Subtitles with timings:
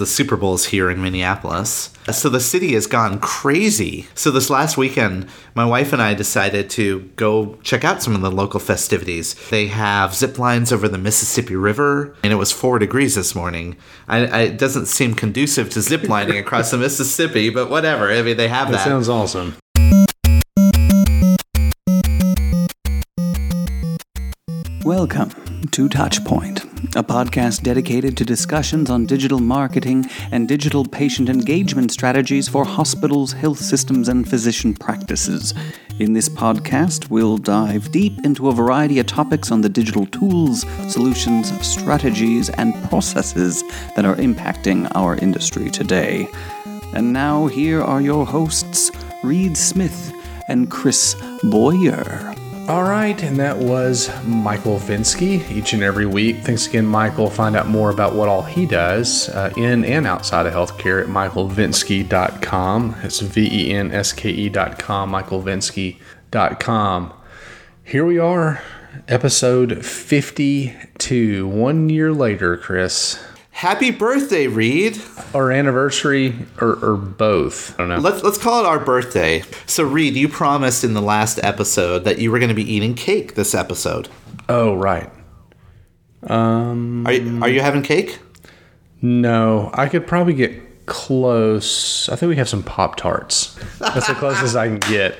[0.00, 1.90] the Super Bowl's here in Minneapolis.
[2.10, 4.06] So the city has gone crazy.
[4.16, 8.20] So this last weekend, my wife and I decided to go check out some of
[8.22, 9.34] the local festivities.
[9.50, 13.76] They have zip lines over the Mississippi River, and it was four degrees this morning.
[14.08, 18.10] I, I, it doesn't seem conducive to zip lining across the Mississippi, but whatever.
[18.10, 18.84] I mean, they have That that.
[18.84, 19.54] sounds awesome.
[24.90, 25.30] Welcome
[25.70, 26.64] to Touchpoint,
[26.96, 33.32] a podcast dedicated to discussions on digital marketing and digital patient engagement strategies for hospitals,
[33.32, 35.54] health systems, and physician practices.
[36.00, 40.66] In this podcast, we'll dive deep into a variety of topics on the digital tools,
[40.92, 43.62] solutions, strategies, and processes
[43.94, 46.26] that are impacting our industry today.
[46.94, 48.90] And now, here are your hosts,
[49.22, 50.12] Reed Smith
[50.48, 51.14] and Chris
[51.44, 52.34] Boyer.
[52.70, 56.36] All right, and that was Michael Venske each and every week.
[56.36, 57.28] Thanks again, Michael.
[57.28, 61.08] Find out more about what all he does uh, in and outside of healthcare at
[61.08, 62.96] michaelvenske.com.
[63.02, 67.12] It's V E N S K E.com, michaelvenske.com.
[67.82, 68.62] Here we are,
[69.08, 73.18] episode 52, one year later, Chris.
[73.60, 74.98] Happy birthday, Reed.
[75.34, 77.74] Or anniversary, or, or both.
[77.74, 77.98] I don't know.
[77.98, 79.42] Let's let's call it our birthday.
[79.66, 82.94] So Reed, you promised in the last episode that you were going to be eating
[82.94, 84.08] cake this episode.
[84.48, 85.10] Oh, right.
[86.22, 88.18] Um, Are you, are you having cake?
[89.02, 92.08] No, I could probably get close.
[92.08, 93.58] I think we have some Pop Tarts.
[93.78, 95.18] That's the closest I can get.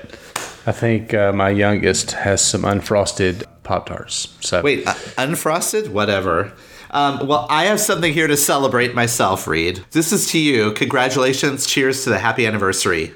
[0.66, 4.34] I think uh, my youngest has some unfrosted Pop Tarts.
[4.40, 5.88] So Wait, uh, unfrosted?
[5.88, 6.54] Whatever.
[6.90, 9.84] Um, well, I have something here to celebrate myself, Reed.
[9.92, 10.72] This is to you.
[10.72, 11.66] Congratulations.
[11.66, 13.12] Cheers to the happy anniversary.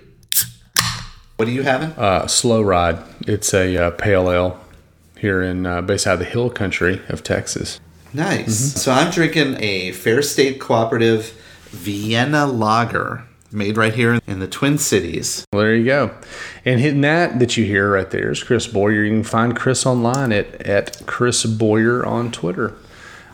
[1.36, 1.90] What are you having?
[1.98, 2.98] uh, Slow Ride.
[3.26, 4.60] It's a uh, pale ale
[5.18, 7.80] here in uh, based out of the hill country of Texas.
[8.12, 8.80] Nice.
[8.80, 11.30] So I'm drinking a Fair State Cooperative
[11.70, 15.44] Vienna Lager made right here in the Twin Cities.
[15.52, 16.14] Well, there you go.
[16.64, 19.02] And hitting that that you hear right there is Chris Boyer.
[19.02, 22.74] You can find Chris online at, at Chris Boyer on Twitter.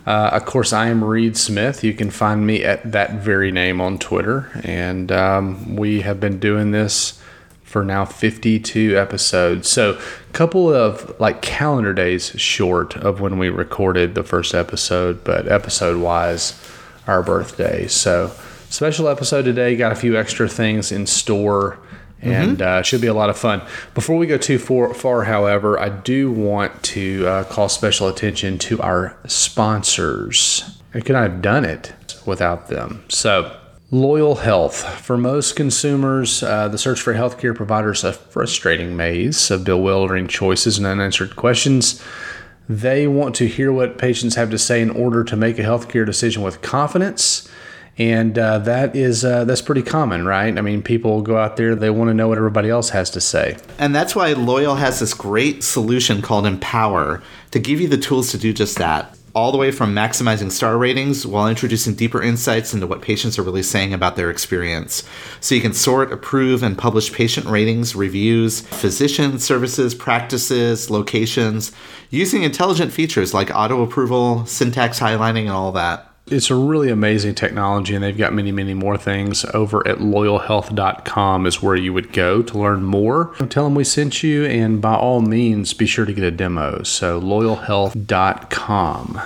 [0.07, 1.85] Uh, of course, I am Reed Smith.
[1.85, 4.51] You can find me at that very name on Twitter.
[4.65, 7.21] And um, we have been doing this
[7.63, 9.69] for now 52 episodes.
[9.69, 15.23] So, a couple of like calendar days short of when we recorded the first episode,
[15.23, 16.61] but episode wise,
[17.07, 17.87] our birthday.
[17.87, 18.33] So,
[18.71, 19.77] special episode today.
[19.77, 21.79] Got a few extra things in store
[22.23, 23.63] and uh, should be a lot of fun.
[23.95, 28.59] Before we go too far, far however, I do want to uh, call special attention
[28.59, 30.79] to our sponsors.
[30.95, 31.95] I could not have done it
[32.27, 33.05] without them.
[33.09, 33.57] So,
[33.91, 34.85] Loyal Health.
[35.01, 40.79] For most consumers, uh, the search for healthcare providers a frustrating maze of bewildering choices
[40.79, 42.01] and unanswered questions.
[42.69, 46.07] They want to hear what patients have to say in order to make a healthcare
[46.07, 47.50] decision with confidence.
[47.99, 50.57] And uh, that is uh, that's pretty common, right?
[50.57, 53.21] I mean, people go out there; they want to know what everybody else has to
[53.21, 53.57] say.
[53.79, 58.31] And that's why Loyal has this great solution called Empower to give you the tools
[58.31, 59.17] to do just that.
[59.33, 63.45] All the way from maximizing star ratings while introducing deeper insights into what patients are
[63.45, 65.05] really saying about their experience.
[65.39, 71.71] So you can sort, approve, and publish patient ratings, reviews, physician services, practices, locations,
[72.11, 76.10] using intelligent features like auto approval, syntax highlighting, and all that.
[76.31, 79.45] It's a really amazing technology, and they've got many, many more things.
[79.47, 83.35] Over at loyalhealth.com is where you would go to learn more.
[83.49, 86.85] Tell them we sent you, and by all means, be sure to get a demo.
[86.85, 89.21] So, loyalhealth.com.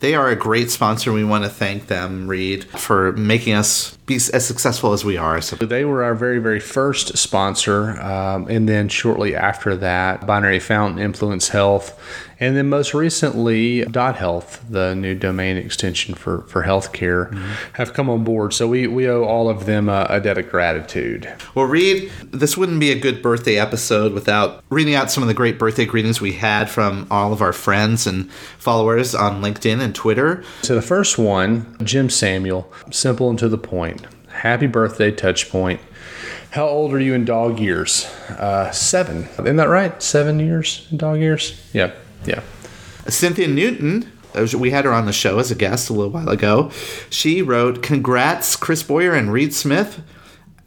[0.00, 1.12] They are a great sponsor.
[1.12, 5.40] We want to thank them, Reed, for making us be as successful as we are.
[5.40, 8.00] So They were our very, very first sponsor.
[8.00, 12.00] Um, and then shortly after that, Binary Fountain, Influence Health.
[12.38, 17.34] And then most recently, Dot Health, the new domain extension for, for healthcare,
[17.72, 18.52] have come on board.
[18.52, 21.32] So we, we owe all of them a, a debt of gratitude.
[21.54, 25.34] Well, Reed, this wouldn't be a good birthday episode without reading out some of the
[25.34, 29.94] great birthday greetings we had from all of our friends and followers on LinkedIn and
[29.94, 30.44] Twitter.
[30.62, 34.06] So the first one, Jim Samuel, simple and to the point.
[34.28, 35.78] Happy birthday, Touchpoint.
[36.50, 38.04] How old are you in dog years?
[38.30, 39.28] Uh, seven.
[39.38, 40.02] Isn't that right?
[40.02, 41.60] Seven years in dog years?
[41.72, 41.92] Yeah,
[42.26, 42.42] yeah.
[43.08, 46.28] Cynthia Newton, uh, we had her on the show as a guest a little while
[46.28, 46.70] ago.
[47.08, 50.02] She wrote, Congrats, Chris Boyer and Reed Smith.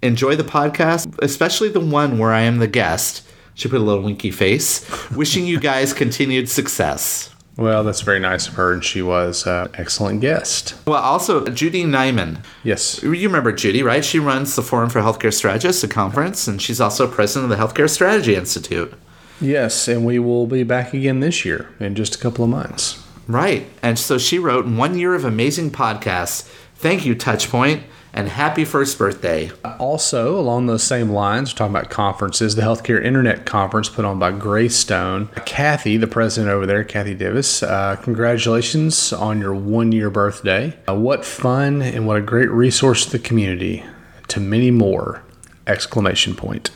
[0.01, 3.27] Enjoy the podcast, especially the one where I am the guest.
[3.53, 4.85] She put a little winky face.
[5.11, 7.35] Wishing you guys continued success.
[7.59, 10.75] Well, that's very nice of her, and she was an excellent guest.
[10.87, 12.41] Well, also, Judy Neiman.
[12.63, 13.03] Yes.
[13.03, 14.05] You remember Judy, right?
[14.05, 17.61] She runs the Forum for Healthcare Strategists, a conference, and she's also president of the
[17.61, 18.93] Healthcare Strategy Institute.
[19.41, 23.03] Yes, and we will be back again this year in just a couple of months.
[23.27, 23.67] Right.
[23.83, 26.43] And so she wrote one year of amazing podcasts.
[26.75, 27.83] Thank you, Touchpoint,
[28.13, 29.51] and happy first birthday.
[29.79, 34.19] Also, along those same lines, we're talking about conferences, the Healthcare Internet Conference put on
[34.19, 35.27] by Greystone.
[35.45, 40.77] Kathy, the president over there, Kathy Divis, uh, congratulations on your one year birthday.
[40.87, 43.83] Uh, what fun and what a great resource to the community.
[44.29, 45.23] To many more!
[45.67, 46.71] Exclamation point.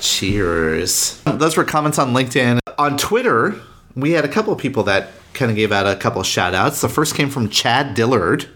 [0.00, 1.22] Cheers.
[1.24, 2.58] Those were comments on LinkedIn.
[2.78, 3.54] On Twitter,
[3.94, 6.54] we had a couple of people that kind of gave out a couple of shout
[6.54, 6.80] outs.
[6.80, 8.46] The first came from Chad Dillard.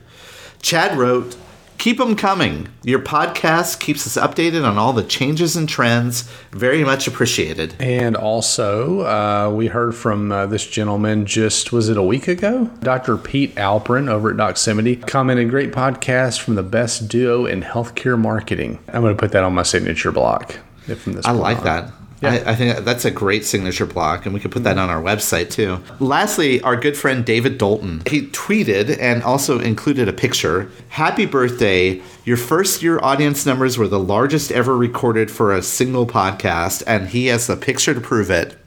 [0.60, 1.36] Chad wrote,
[1.80, 2.68] Keep them coming.
[2.82, 6.30] Your podcast keeps us updated on all the changes and trends.
[6.52, 7.74] Very much appreciated.
[7.80, 12.66] And also, uh, we heard from uh, this gentleman just, was it a week ago?
[12.80, 13.16] Dr.
[13.16, 18.78] Pete Alperin over at Doximity commented, Great podcast from the best duo in healthcare marketing.
[18.88, 20.58] I'm going to put that on my signature block.
[20.84, 21.64] From this I like on.
[21.64, 21.92] that.
[22.20, 22.32] Yeah.
[22.32, 24.90] I, I, think that's a great signature block, and we could put that mm-hmm.
[24.90, 25.82] on our website too.
[26.00, 28.02] Lastly, our good friend David Dalton.
[28.06, 30.70] He tweeted and also included a picture.
[30.90, 32.02] Happy birthday.
[32.24, 37.08] Your first year audience numbers were the largest ever recorded for a single podcast, and
[37.08, 38.58] he has the picture to prove it.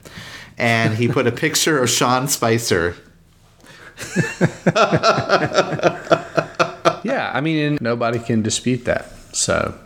[0.58, 2.96] And he put a picture of Sean Spicer.
[7.04, 9.12] yeah, I mean, nobody can dispute that.
[9.32, 9.78] So,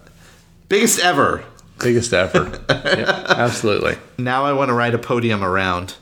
[0.70, 1.44] biggest ever.
[1.78, 2.60] Biggest effort.
[2.70, 3.96] yeah, absolutely.
[4.18, 5.94] Now I want to ride a podium around.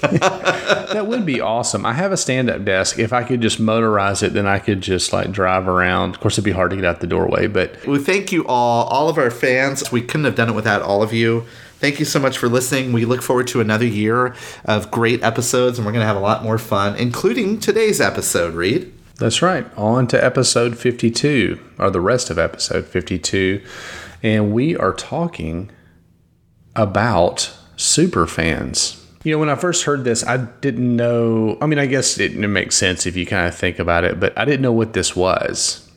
[0.00, 1.86] that would be awesome.
[1.86, 2.98] I have a stand up desk.
[2.98, 6.14] If I could just motorize it, then I could just like drive around.
[6.14, 7.86] Of course, it'd be hard to get out the doorway, but.
[7.86, 9.92] Well, thank you all, all of our fans.
[9.92, 11.46] We couldn't have done it without all of you.
[11.78, 12.92] Thank you so much for listening.
[12.92, 16.20] We look forward to another year of great episodes, and we're going to have a
[16.20, 18.92] lot more fun, including today's episode, Reed.
[19.18, 19.66] That's right.
[19.76, 23.62] On to episode 52, or the rest of episode 52
[24.22, 25.70] and we are talking
[26.76, 28.98] about super fans.
[29.24, 31.56] You know, when I first heard this, I didn't know.
[31.60, 34.18] I mean, I guess it, it makes sense if you kind of think about it,
[34.18, 35.88] but I didn't know what this was.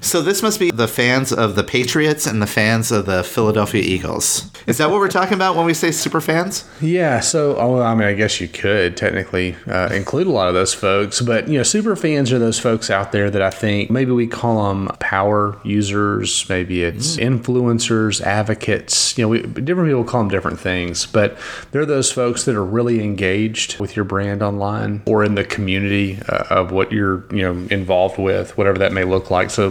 [0.00, 3.82] So this must be the fans of the Patriots and the fans of the Philadelphia
[3.82, 4.50] Eagles.
[4.66, 6.68] Is that what we're talking about when we say super fans?
[6.80, 7.20] Yeah.
[7.20, 10.74] So, oh, I mean, I guess you could technically uh, include a lot of those
[10.74, 14.12] folks, but you know, super fans are those folks out there that I think maybe
[14.12, 17.40] we call them power users, maybe it's mm.
[17.40, 19.16] influencers, advocates.
[19.16, 21.38] You know, we, different people call them different things, but
[21.70, 26.18] they're those folks that are really engaged with your brand online or in the community
[26.28, 29.50] uh, of what you're you know involved with, whatever that may look like.
[29.50, 29.69] So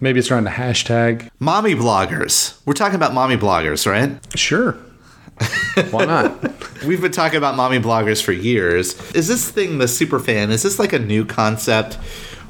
[0.00, 1.30] maybe it's around the hashtag.
[1.38, 2.60] Mommy bloggers.
[2.66, 4.18] We're talking about mommy bloggers, right?
[4.38, 4.76] Sure.
[5.90, 6.82] Why not?
[6.84, 8.94] We've been talking about mommy bloggers for years.
[9.12, 10.50] Is this thing the super fan?
[10.50, 11.98] Is this like a new concept?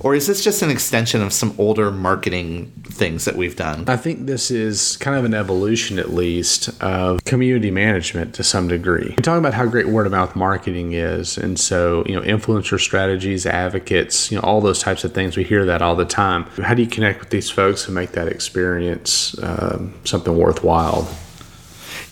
[0.00, 3.84] Or is this just an extension of some older marketing things that we've done?
[3.86, 8.68] I think this is kind of an evolution, at least, of community management to some
[8.68, 9.14] degree.
[9.16, 11.36] We talk about how great word of mouth marketing is.
[11.36, 15.36] And so, you know, influencer strategies, advocates, you know, all those types of things.
[15.36, 16.44] We hear that all the time.
[16.62, 21.08] How do you connect with these folks and make that experience um, something worthwhile?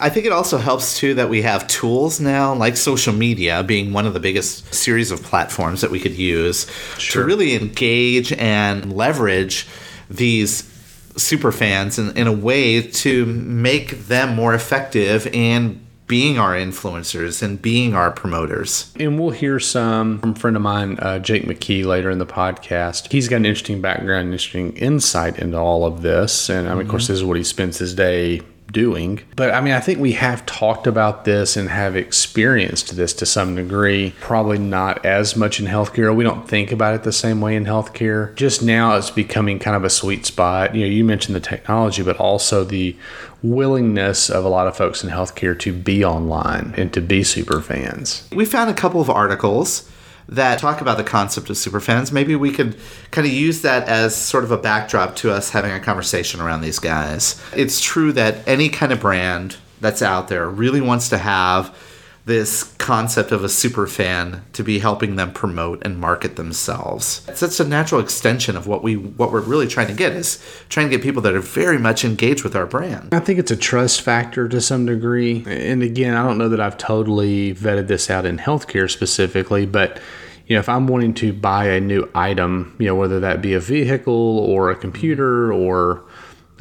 [0.00, 3.93] I think it also helps too that we have tools now, like social media being
[3.93, 7.23] one of the biggest series of platforms that we could use sure.
[7.23, 9.67] to really engage and leverage
[10.09, 10.65] these
[11.17, 17.43] super fans in, in a way to make them more effective and being our influencers
[17.43, 18.93] and being our promoters.
[18.99, 22.27] And we'll hear some from a friend of mine, uh, Jake McKee, later in the
[22.27, 23.12] podcast.
[23.12, 26.49] He's got an interesting background, interesting insight into all of this.
[26.49, 26.81] And I mean, mm-hmm.
[26.81, 28.40] of course, this is what he spends his day
[28.72, 29.20] doing.
[29.37, 33.26] But I mean, I think we have talked about this and have experienced this to
[33.26, 34.14] some degree.
[34.20, 36.14] Probably not as much in healthcare.
[36.14, 38.34] We don't think about it the same way in healthcare.
[38.34, 40.75] Just now, it's becoming kind of a sweet spot.
[40.75, 42.96] You know, you mentioned the technology, but also the
[43.42, 47.60] willingness of a lot of folks in healthcare to be online and to be super
[47.60, 48.28] fans.
[48.32, 49.88] We found a couple of articles
[50.28, 52.12] that talk about the concept of superfans.
[52.12, 52.76] Maybe we could
[53.11, 56.61] kind of use that as sort of a backdrop to us having a conversation around
[56.61, 57.42] these guys.
[57.56, 61.75] It's true that any kind of brand that's out there really wants to have
[62.28, 67.26] this concept of a super fan to be helping them promote and market themselves.
[67.26, 70.38] It's such a natural extension of what we what we're really trying to get is
[70.68, 73.14] trying to get people that are very much engaged with our brand.
[73.14, 75.42] I think it's a trust factor to some degree.
[75.47, 79.99] And again, I don't know that I've totally vetted this out in healthcare specifically, but
[80.47, 83.54] you know, if I'm wanting to buy a new item, you know, whether that be
[83.54, 86.04] a vehicle or a computer or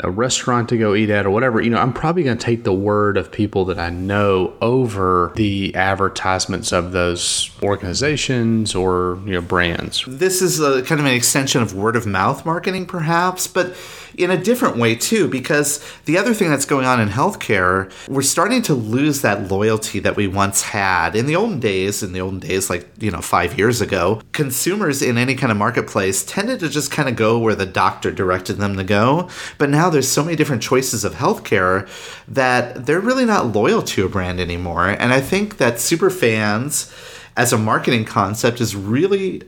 [0.04, 2.64] a restaurant to go eat at or whatever, you know, I'm probably going to take
[2.64, 9.34] the word of people that I know over the advertisements of those organizations or, you
[9.34, 10.04] know, brands.
[10.08, 13.76] This is a kind of an extension of word of mouth marketing, perhaps, but
[14.18, 18.24] in a different way too, because the other thing that's going on in healthcare, we're
[18.24, 21.16] starting to lose that loyalty that we once had.
[21.16, 25.02] In the olden days, in the olden days, like, you know, five years ago, consumers
[25.02, 28.54] in any kind of marketplace tended to just kind of go where the doctor directed
[28.54, 29.30] them to go.
[29.60, 31.88] But now there's so many different choices of healthcare
[32.28, 34.88] that they're really not loyal to a brand anymore.
[34.88, 36.92] And I think that super fans
[37.36, 39.44] as a marketing concept is really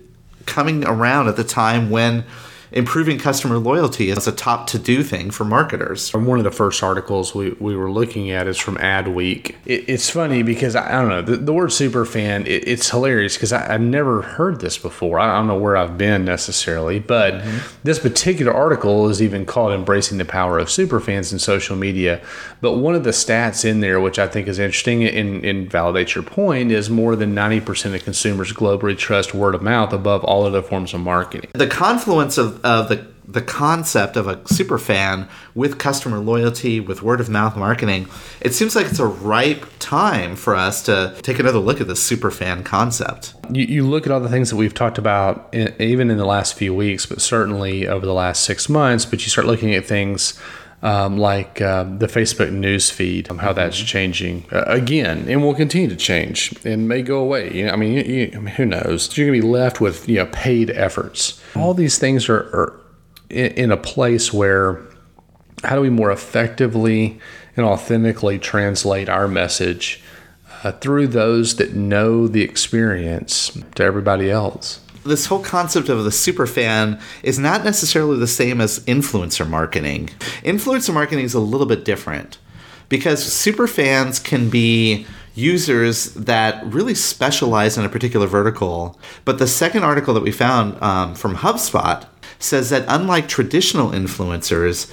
[0.45, 2.23] coming around at the time when
[2.71, 6.13] improving customer loyalty is a top to do thing for marketers.
[6.13, 9.55] One of the first articles we, we were looking at is from Adweek.
[9.65, 12.89] It, it's funny because I, I, don't know, the, the word super fan, it, it's
[12.89, 15.19] hilarious because I've never heard this before.
[15.19, 17.75] I don't know where I've been necessarily, but mm-hmm.
[17.83, 22.21] this particular article is even called Embracing the Power of Super Fans in Social Media.
[22.61, 26.15] But one of the stats in there, which I think is interesting and, and validates
[26.15, 30.45] your point, is more than 90% of consumers globally trust word of mouth above all
[30.45, 31.49] other forms of marketing.
[31.53, 37.03] The confluence of of the the concept of a super fan with customer loyalty, with
[37.03, 38.07] word of mouth marketing,
[38.41, 42.01] it seems like it's a ripe time for us to take another look at this
[42.01, 43.35] super fan concept.
[43.51, 46.25] You, you look at all the things that we've talked about, in, even in the
[46.25, 49.85] last few weeks, but certainly over the last six months, but you start looking at
[49.85, 50.39] things
[50.81, 53.85] um, like uh, the Facebook news feed, um, how that's mm-hmm.
[53.85, 57.53] changing uh, again, and will continue to change and may go away.
[57.53, 59.15] You know, I mean, you, you, I mean, who knows?
[59.17, 61.41] You're going to be left with you know paid efforts.
[61.55, 62.79] All these things are, are
[63.29, 64.81] in, in a place where
[65.63, 67.19] how do we more effectively
[67.57, 70.01] and authentically translate our message
[70.63, 74.79] uh, through those that know the experience to everybody else?
[75.03, 80.09] This whole concept of the super fan is not necessarily the same as influencer marketing.
[80.43, 82.37] Influencer marketing is a little bit different
[82.89, 88.99] because super fans can be users that really specialize in a particular vertical.
[89.25, 92.05] But the second article that we found um, from HubSpot
[92.39, 94.91] says that unlike traditional influencers,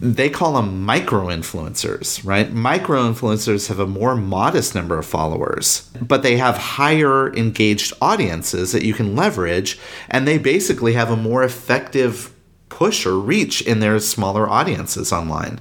[0.00, 2.52] they call them micro influencers, right?
[2.52, 8.72] Micro influencers have a more modest number of followers, but they have higher engaged audiences
[8.72, 12.32] that you can leverage, and they basically have a more effective
[12.68, 15.60] push or reach in their smaller audiences online.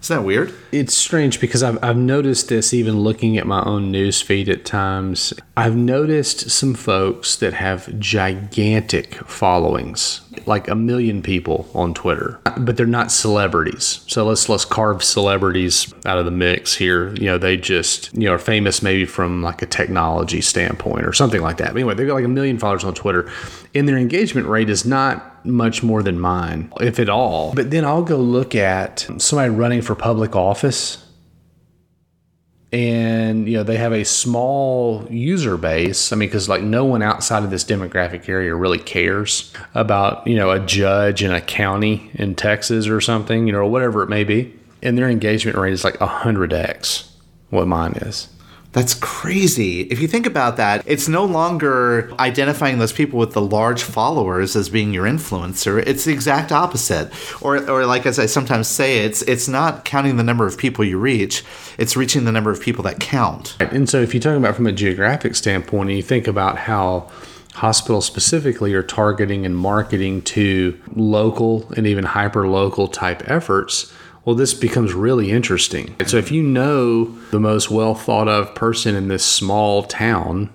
[0.00, 0.54] Isn't that weird?
[0.70, 4.64] It's strange because I've, I've noticed this even looking at my own news feed at
[4.64, 5.34] times.
[5.56, 12.76] I've noticed some folks that have gigantic followings, like a million people on Twitter, but
[12.76, 14.04] they're not celebrities.
[14.06, 17.12] So let's let's carve celebrities out of the mix here.
[17.16, 21.12] You know, they just you know are famous maybe from like a technology standpoint or
[21.12, 21.72] something like that.
[21.72, 23.28] But anyway, they've got like a million followers on Twitter,
[23.74, 27.54] and their engagement rate is not much more than mine, if at all.
[27.54, 31.04] But then I'll go look at somebody running for public office
[32.70, 36.12] and you know they have a small user base.
[36.12, 40.36] I mean because like no one outside of this demographic area really cares about you
[40.36, 44.08] know a judge in a county in texas or something you know or whatever it
[44.08, 44.54] may be.
[44.82, 47.10] And their engagement rate is like 100x
[47.50, 48.28] what mine is
[48.72, 49.82] that's crazy.
[49.82, 54.54] If you think about that, it's no longer identifying those people with the large followers
[54.54, 55.82] as being your influencer.
[55.86, 57.10] It's the exact opposite.
[57.40, 60.84] Or, or like as I sometimes say, it's it's not counting the number of people
[60.84, 61.44] you reach.
[61.78, 63.56] It's reaching the number of people that count.
[63.60, 67.10] And so, if you're talking about from a geographic standpoint, and you think about how
[67.54, 73.92] hospitals specifically are targeting and marketing to local and even hyper local type efforts
[74.24, 75.94] well, this becomes really interesting.
[76.06, 80.50] So, if you know the most well thought of person in this small town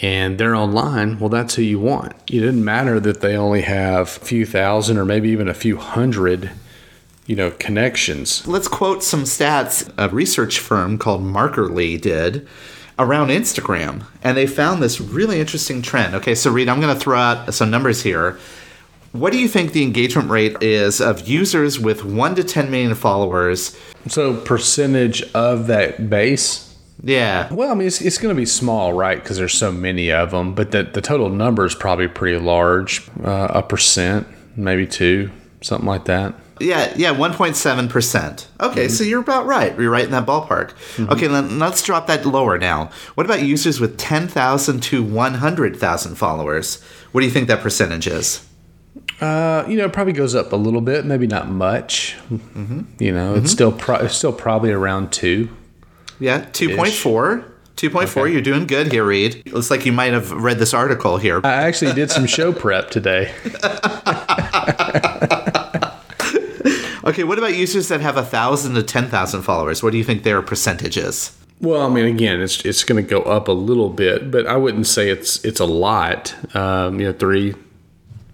[0.00, 2.14] and they're online, well, that's who you want.
[2.30, 5.76] It doesn't matter that they only have a few thousand or maybe even a few
[5.76, 6.50] hundred
[7.26, 12.46] you know connections let's quote some stats a research firm called markerly did
[12.98, 17.00] around instagram and they found this really interesting trend okay so reed i'm going to
[17.00, 18.38] throw out some numbers here
[19.14, 22.96] what do you think the engagement rate is of users with 1 to 10 million
[22.96, 23.78] followers?
[24.08, 26.76] So, percentage of that base?
[27.00, 27.52] Yeah.
[27.52, 29.22] Well, I mean, it's, it's going to be small, right?
[29.22, 33.08] Because there's so many of them, but the, the total number is probably pretty large
[33.22, 35.30] uh, a percent, maybe two,
[35.60, 36.34] something like that.
[36.58, 38.46] Yeah, yeah, 1.7%.
[38.60, 38.88] Okay, mm-hmm.
[38.88, 39.78] so you're about right.
[39.78, 40.70] You're right in that ballpark.
[40.96, 41.12] Mm-hmm.
[41.12, 42.90] Okay, then let's drop that lower now.
[43.14, 46.82] What about users with 10,000 to 100,000 followers?
[47.12, 48.44] What do you think that percentage is?
[49.20, 52.16] Uh, you know, it probably goes up a little bit, maybe not much.
[52.30, 52.82] Mm-hmm.
[52.98, 53.44] You know, mm-hmm.
[53.44, 55.48] it's still pro- it's still probably around two.
[56.20, 57.50] Yeah, two point four.
[57.76, 58.32] 2.4, okay.
[58.32, 59.52] you're doing good here, Reed.
[59.52, 61.40] Looks like you might have read this article here.
[61.42, 63.34] I actually did some show prep today.
[67.04, 69.82] okay, what about users that have a thousand to ten thousand followers?
[69.82, 71.36] What do you think their percentage is?
[71.60, 74.56] Well, I mean, again, it's it's going to go up a little bit, but I
[74.56, 76.34] wouldn't say it's it's a lot.
[76.54, 77.54] Um, you know, three,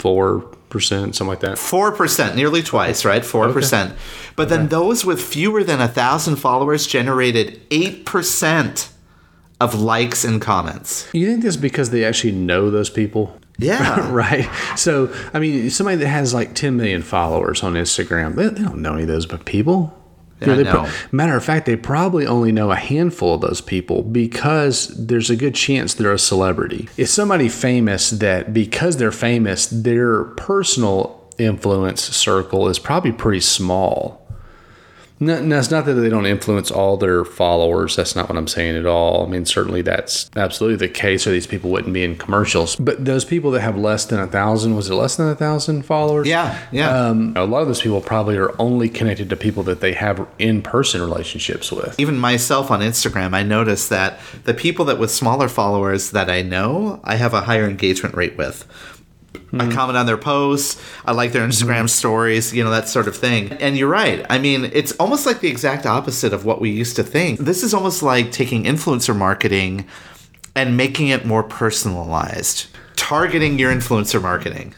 [0.01, 1.59] four percent, something like that.
[1.59, 3.25] Four percent, nearly twice, right?
[3.25, 3.95] Four percent.
[4.37, 8.91] But then those with fewer than a thousand followers generated eight percent
[9.61, 11.09] of likes and comments.
[11.13, 13.39] You think this because they actually know those people?
[13.59, 14.11] Yeah.
[14.13, 14.49] right.
[14.77, 18.81] So, I mean, somebody that has like 10 million followers on Instagram, they, they don't
[18.81, 19.97] know any of those but people.
[20.41, 20.91] Yeah, know.
[21.13, 25.37] matter of fact, they probably only know a handful of those people because there's a
[25.37, 26.89] good chance they're a celebrity.
[26.97, 34.27] It's somebody famous that because they're famous, their personal influence circle is probably pretty small.
[35.23, 37.95] No, no, it's not that they don't influence all their followers.
[37.97, 39.27] That's not what I'm saying at all.
[39.27, 42.77] I mean, certainly that's absolutely the case, or these people wouldn't be in commercials.
[42.77, 45.83] But those people that have less than a thousand, was it less than a thousand
[45.83, 46.27] followers?
[46.27, 46.89] Yeah, yeah.
[46.91, 50.27] Um, a lot of those people probably are only connected to people that they have
[50.39, 52.01] in person relationships with.
[52.01, 56.41] Even myself on Instagram, I notice that the people that with smaller followers that I
[56.41, 58.67] know, I have a higher engagement rate with.
[59.53, 59.71] I hmm.
[59.71, 60.81] comment on their posts.
[61.05, 61.51] I like their hmm.
[61.51, 63.53] Instagram stories, you know, that sort of thing.
[63.53, 64.25] And you're right.
[64.31, 67.41] I mean, it's almost like the exact opposite of what we used to think.
[67.41, 69.87] This is almost like taking influencer marketing
[70.55, 74.75] and making it more personalized, targeting your influencer marketing.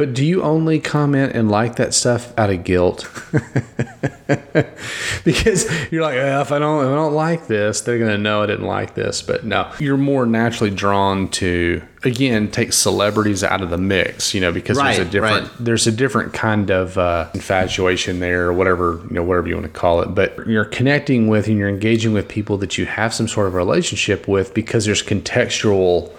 [0.00, 3.06] But do you only comment and like that stuff out of guilt?
[5.24, 8.42] because you're like, "Eh, if I don't, if I don't like this, they're gonna know
[8.42, 9.20] I didn't like this.
[9.20, 14.40] But no, you're more naturally drawn to again take celebrities out of the mix, you
[14.40, 15.56] know, because there's a different right.
[15.60, 19.66] there's a different kind of uh, infatuation there, or whatever you know, whatever you want
[19.66, 20.14] to call it.
[20.14, 23.52] But you're connecting with and you're engaging with people that you have some sort of
[23.52, 26.10] relationship with because there's contextual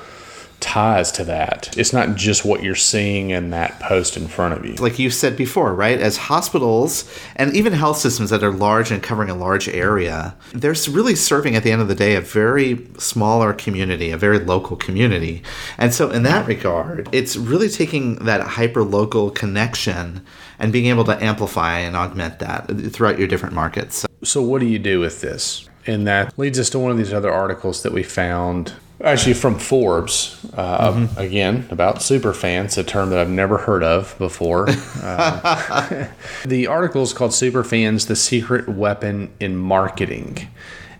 [0.61, 1.75] ties to that.
[1.77, 4.75] It's not just what you're seeing in that post in front of you.
[4.75, 5.99] like you said before, right?
[5.99, 10.75] As hospitals and even health systems that are large and covering a large area, they're
[10.89, 14.77] really serving at the end of the day a very smaller community, a very local
[14.77, 15.43] community.
[15.77, 20.25] And so, in that regard, it's really taking that hyper local connection
[20.59, 24.05] and being able to amplify and augment that throughout your different markets.
[24.23, 25.67] So, what do you do with this?
[25.87, 29.57] And that leads us to one of these other articles that we found, actually from
[29.57, 34.67] Forbes, uh, again, about super fans, a term that I've never heard of before.
[35.01, 36.07] Uh,
[36.45, 40.47] the article is called Super Fans The Secret Weapon in Marketing.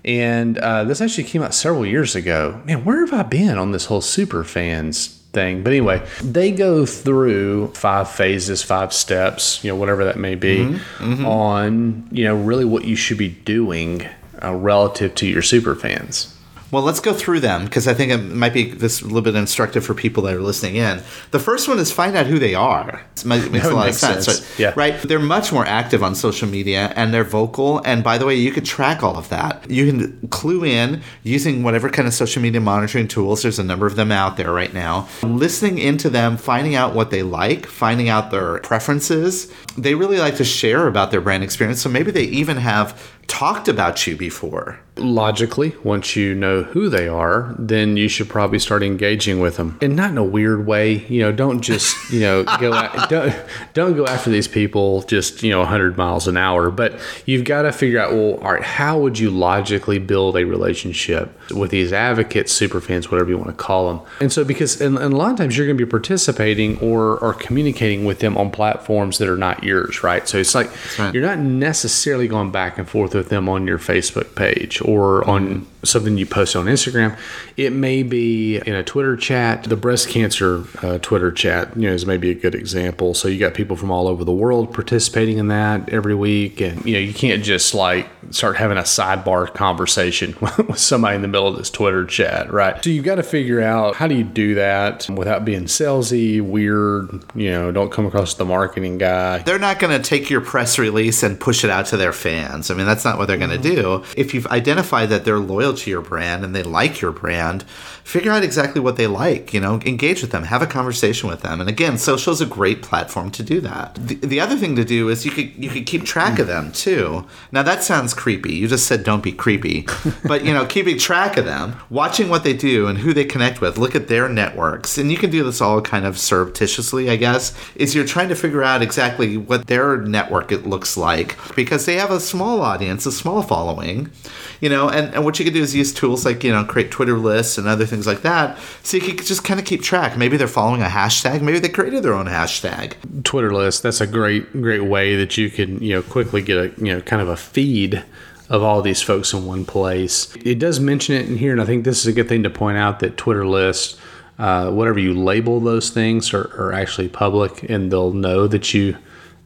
[0.03, 2.61] And uh, this actually came out several years ago.
[2.65, 5.63] Man, where have I been on this whole super fans thing?
[5.63, 10.79] But anyway, they go through five phases, five steps, you know, whatever that may be,
[10.99, 14.07] on, you know, really what you should be doing
[14.43, 16.35] uh, relative to your super fans.
[16.71, 19.35] Well, let's go through them because I think it might be this a little bit
[19.35, 21.01] instructive for people that are listening in.
[21.31, 23.03] The first one is find out who they are.
[23.17, 24.39] It makes a lot of sense, sense.
[24.41, 24.59] Right?
[24.59, 24.73] Yeah.
[24.75, 25.01] right?
[25.01, 27.81] They're much more active on social media and they're vocal.
[27.85, 29.69] And by the way, you could track all of that.
[29.69, 33.41] You can clue in using whatever kind of social media monitoring tools.
[33.41, 35.09] There's a number of them out there right now.
[35.23, 39.51] Listening into them, finding out what they like, finding out their preferences.
[39.77, 41.81] They really like to share about their brand experience.
[41.81, 44.79] So maybe they even have talked about you before.
[44.97, 49.79] logically, once you know who they are, then you should probably start engaging with them,
[49.81, 51.05] and not in a weird way.
[51.07, 53.33] You know, don't just you know go at, don't
[53.73, 56.69] don't go after these people just you know 100 miles an hour.
[56.69, 60.45] But you've got to figure out well, all right, how would you logically build a
[60.45, 64.05] relationship with these advocates, super fans, whatever you want to call them?
[64.19, 67.17] And so because and, and a lot of times you're going to be participating or
[67.19, 70.27] or communicating with them on platforms that are not yours, right?
[70.27, 71.13] So it's like right.
[71.13, 75.67] you're not necessarily going back and forth with them on your Facebook page or on
[75.83, 77.17] something you post on Instagram.
[77.57, 79.63] It may be in a Twitter chat.
[79.63, 83.13] The breast cancer uh, Twitter chat, you know, is maybe a good example.
[83.13, 86.85] So you got people from all over the world participating in that every week, and
[86.85, 91.27] you know, you can't just like start having a sidebar conversation with somebody in the
[91.27, 92.83] middle of this Twitter chat, right?
[92.83, 97.23] So you got to figure out how do you do that without being salesy, weird.
[97.35, 99.39] You know, don't come across the marketing guy.
[99.39, 102.69] they're not going to take your press release and push it out to their fans.
[102.69, 104.03] I mean, that's not what they're going to do.
[104.15, 107.63] If you've identified that they're loyal to your brand and they like your brand,
[108.03, 111.41] figure out exactly what they like, you know, engage with them, have a conversation with
[111.41, 111.59] them.
[111.59, 113.95] And again, social is a great platform to do that.
[113.95, 116.71] The, the other thing to do is you could you could keep track of them
[116.71, 117.25] too.
[117.51, 118.53] Now that sounds creepy.
[118.53, 119.87] You just said don't be creepy.
[120.23, 123.59] But, you know, keeping track of them, watching what they do and who they connect
[123.59, 124.97] with, look at their networks.
[124.97, 127.57] And you can do this all kind of surreptitiously, I guess.
[127.75, 131.95] Is you're trying to figure out exactly what their network it looks like because they
[131.95, 134.11] have a small audience, a small following,
[134.59, 136.91] you know, and, and what you could do is use tools like you know create
[136.91, 140.17] Twitter lists and other things like that, so you can just kind of keep track.
[140.17, 141.41] Maybe they're following a hashtag.
[141.41, 143.23] Maybe they created their own hashtag.
[143.23, 143.83] Twitter list.
[143.83, 147.01] That's a great great way that you can you know quickly get a you know
[147.01, 148.03] kind of a feed
[148.49, 150.35] of all these folks in one place.
[150.43, 152.49] It does mention it in here, and I think this is a good thing to
[152.49, 153.97] point out that Twitter lists,
[154.37, 158.97] uh, whatever you label those things, are, are actually public, and they'll know that you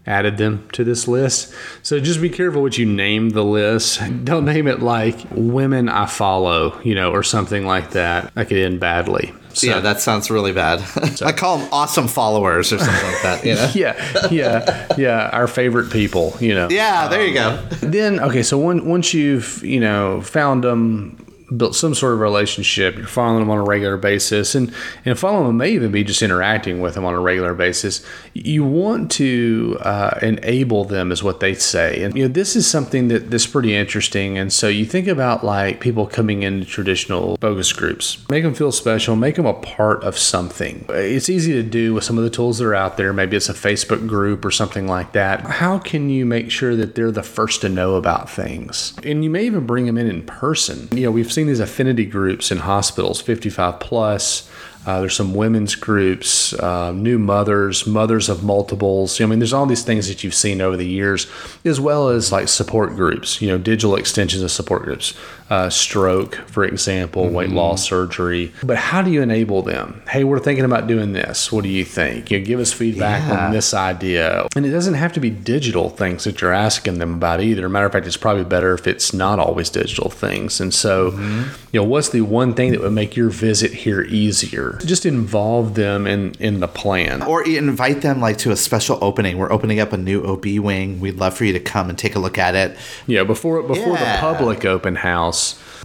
[0.07, 1.53] added them to this list.
[1.81, 4.01] So just be careful what you name the list.
[4.23, 8.33] Don't name it like women I follow, you know, or something like that.
[8.35, 9.33] That could end badly.
[9.55, 10.83] So, yeah, that sounds really bad.
[11.21, 13.45] I call them awesome followers or something like that.
[13.45, 13.71] You know?
[13.75, 15.29] yeah, yeah, yeah.
[15.31, 16.67] Our favorite people, you know.
[16.69, 17.75] Yeah, there you um, go.
[17.87, 22.97] Then okay, so when, once you've you know found them, built some sort of relationship.
[22.97, 26.21] You're following them on a regular basis, and and following them may even be just
[26.21, 28.05] interacting with them on a regular basis.
[28.33, 32.67] You want to uh, enable them, is what they say, and you know this is
[32.67, 34.37] something that that's pretty interesting.
[34.37, 38.71] And so you think about like people coming into traditional focus groups, make them feel
[38.71, 40.85] special, make them a part of something.
[40.89, 43.13] It's easy to do with some of the tools that are out there.
[43.13, 45.41] Maybe it's a Facebook group or something like that.
[45.41, 48.93] How can you make sure that they're the first to know about things?
[49.03, 50.87] And you may even bring them in in person.
[50.91, 54.49] You know, we've seen these affinity groups in hospitals, 55 plus.
[54.85, 59.19] Uh, there's some women's groups, uh, new mothers, mothers of multiples.
[59.19, 61.27] I mean, there's all these things that you've seen over the years,
[61.63, 65.15] as well as like support groups, you know, digital extensions of support groups,
[65.49, 67.57] uh, stroke, for example, weight Mm-hmm.
[67.57, 68.51] loss surgery.
[68.63, 70.01] But how do you enable them?
[70.09, 71.51] Hey, we're thinking about doing this.
[71.51, 72.31] What do you think?
[72.31, 73.45] You know, give us feedback Yeah.
[73.47, 74.47] on this idea.
[74.55, 77.69] And it doesn't have to be digital things that you're asking them about either.
[77.69, 80.59] Matter of fact, it's probably better if it's not always digital things.
[80.59, 81.43] And so, Mm-hmm.
[81.71, 84.79] you know, what's the one thing that would make your visit here easier?
[84.83, 87.21] Just involve them in in the plan.
[87.21, 89.37] Or invite them like to a special opening.
[89.37, 90.99] We're opening up a new OB wing.
[90.99, 92.75] We'd love for you to come and take a look at it.
[93.05, 94.15] Yeah, before before Yeah.
[94.15, 95.34] the public open house.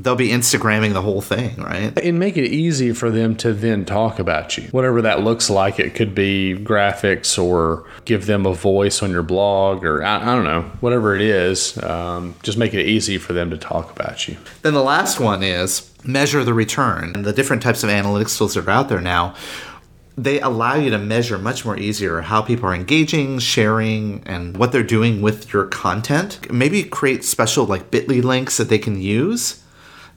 [0.01, 1.99] They'll be Instagramming the whole thing, right?
[1.99, 4.65] And make it easy for them to then talk about you.
[4.71, 9.23] Whatever that looks like, it could be graphics or give them a voice on your
[9.23, 11.83] blog or I, I don't know, whatever it is.
[11.83, 14.37] Um, just make it easy for them to talk about you.
[14.63, 17.13] Then the last one is measure the return.
[17.15, 19.35] And the different types of analytics tools that are out there now,
[20.23, 24.73] they allow you to measure much more easier how people are engaging, sharing, and what
[24.73, 26.51] they're doing with your content.
[26.53, 29.63] Maybe create special like bit.ly links that they can use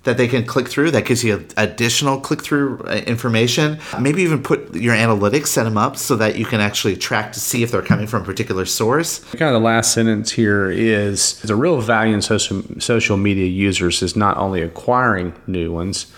[0.03, 4.43] that they can click through that gives you additional click through uh, information maybe even
[4.43, 7.71] put your analytics set them up so that you can actually track to see if
[7.71, 11.79] they're coming from a particular source Kind of the last sentence here is, a real
[11.81, 16.11] value in social, social media users is not only acquiring new ones,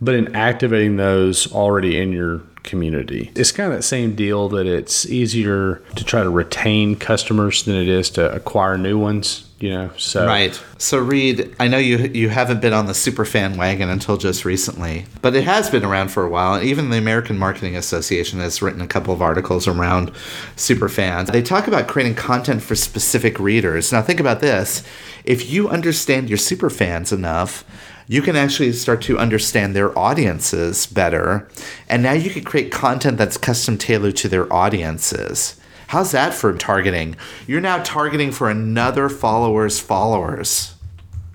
[0.00, 3.30] but in activating those already in your community.
[3.34, 7.76] It's kind of that same deal that it's easier to try to retain customers than
[7.76, 9.90] it is to acquire new ones, you know.
[9.96, 10.60] So Right.
[10.78, 14.44] So Reed, I know you you haven't been on the super fan wagon until just
[14.44, 16.54] recently, but it has been around for a while.
[16.54, 20.12] And even the American Marketing Association has written a couple of articles around
[20.56, 21.30] super fans.
[21.30, 23.92] They talk about creating content for specific readers.
[23.92, 24.82] Now think about this.
[25.24, 27.64] If you understand your super fans enough,
[28.08, 31.46] you can actually start to understand their audiences better.
[31.88, 35.60] And now you can create content that's custom tailored to their audiences.
[35.88, 37.16] How's that for targeting?
[37.46, 40.74] You're now targeting for another follower's followers.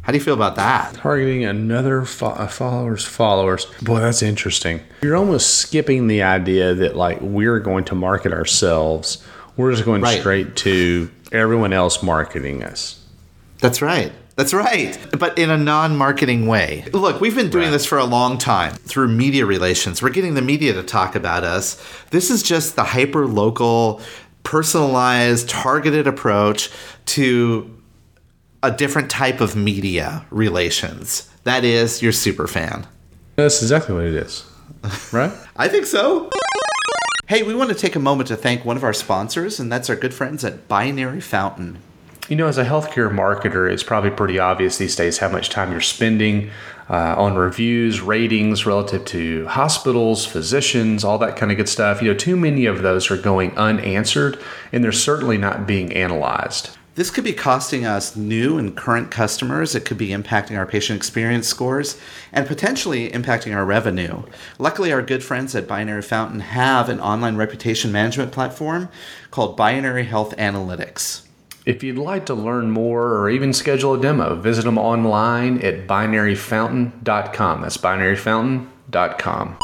[0.01, 0.95] How do you feel about that?
[0.95, 7.19] targeting another fo- followers followers boy that's interesting you're almost skipping the idea that like
[7.21, 9.23] we're going to market ourselves
[9.55, 10.19] we're just going Right.
[10.19, 13.01] straight to everyone else marketing us
[13.59, 14.11] That's right.
[14.35, 14.97] That's right.
[15.17, 16.85] But in a non marketing way.
[16.91, 20.01] Look, we've been doing this for a long time through media relations.
[20.01, 21.81] We're getting the media to talk about us.
[22.09, 24.01] This is just the hyper local,
[24.43, 26.71] personalized, targeted approach
[27.05, 27.69] to
[28.63, 31.29] a different type of media relations.
[31.43, 32.87] That is your super fan.
[33.35, 34.45] that's exactly what it is
[35.11, 36.29] right I think so.
[37.27, 39.89] Hey, we want to take a moment to thank one of our sponsors, and that's
[39.89, 41.79] our good friends at Binary Fountain.
[42.29, 45.73] You know, as a healthcare marketer, it's probably pretty obvious these days how much time
[45.73, 46.51] you're spending
[46.89, 52.01] uh, on reviews, ratings relative to hospitals, physicians, all that kind of good stuff.
[52.01, 54.39] You know, too many of those are going unanswered,
[54.71, 56.77] and they're certainly not being analyzed.
[56.95, 59.75] This could be costing us new and current customers.
[59.75, 61.99] It could be impacting our patient experience scores
[62.31, 64.23] and potentially impacting our revenue.
[64.59, 68.87] Luckily, our good friends at Binary Fountain have an online reputation management platform
[69.29, 71.23] called Binary Health Analytics.
[71.65, 75.87] If you'd like to learn more or even schedule a demo, visit them online at
[75.87, 77.61] binaryfountain.com.
[77.61, 79.57] That's binaryfountain.com.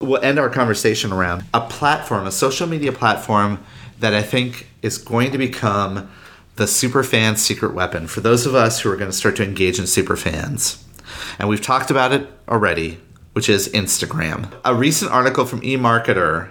[0.00, 3.64] We'll end our conversation around a platform, a social media platform
[4.00, 6.10] that I think is going to become
[6.56, 9.78] the superfan's secret weapon for those of us who are going to start to engage
[9.78, 10.82] in superfans.
[11.38, 13.00] And we've talked about it already,
[13.32, 14.52] which is Instagram.
[14.64, 16.50] A recent article from eMarketer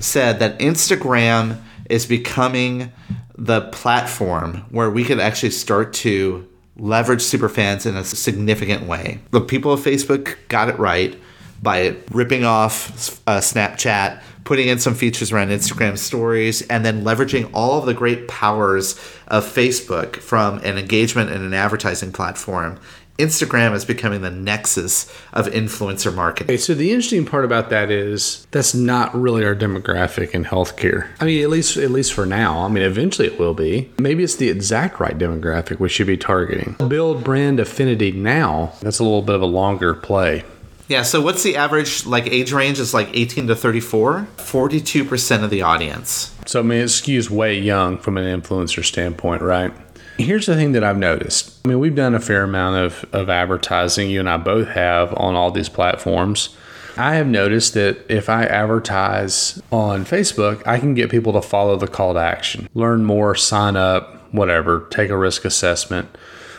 [0.00, 2.92] said that Instagram is becoming
[3.40, 9.18] the platform where we could actually start to leverage superfans in a significant way.
[9.30, 11.18] The people of Facebook got it right
[11.62, 17.50] by ripping off uh, Snapchat, putting in some features around Instagram stories, and then leveraging
[17.54, 18.92] all of the great powers
[19.28, 22.78] of Facebook from an engagement and an advertising platform
[23.20, 26.50] Instagram is becoming the nexus of influencer marketing.
[26.50, 31.08] Okay, so the interesting part about that is that's not really our demographic in healthcare.
[31.20, 32.60] I mean, at least at least for now.
[32.60, 33.90] I mean, eventually it will be.
[33.98, 36.76] Maybe it's the exact right demographic we should be targeting.
[36.88, 38.72] Build brand affinity now.
[38.80, 40.44] That's a little bit of a longer play.
[40.90, 44.26] Yeah, so what's the average like age range is like 18 to 34?
[44.38, 46.34] 42% of the audience.
[46.46, 49.72] So I mean, it skews way young from an influencer standpoint, right?
[50.20, 51.60] Here's the thing that I've noticed.
[51.64, 55.14] I mean, we've done a fair amount of, of advertising, you and I both have,
[55.16, 56.54] on all these platforms.
[56.96, 61.76] I have noticed that if I advertise on Facebook, I can get people to follow
[61.76, 66.14] the call to action, learn more, sign up, whatever, take a risk assessment,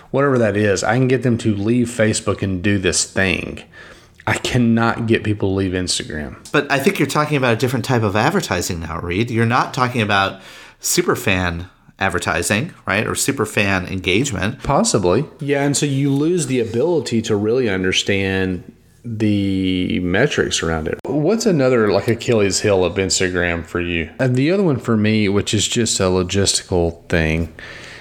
[0.09, 0.83] whatever that is.
[0.83, 3.61] I can get them to leave Facebook and do this thing.
[4.25, 6.51] I cannot get people to leave Instagram.
[6.51, 9.29] But I think you're talking about a different type of advertising now, Reed.
[9.29, 10.41] You're not talking about
[10.79, 11.69] superfan
[12.01, 13.07] advertising, right?
[13.07, 14.61] Or super fan engagement.
[14.63, 15.25] Possibly.
[15.39, 15.63] Yeah.
[15.63, 20.99] And so you lose the ability to really understand the metrics around it.
[21.05, 24.11] What's another like Achilles heel of Instagram for you?
[24.19, 27.53] And the other one for me, which is just a logistical thing,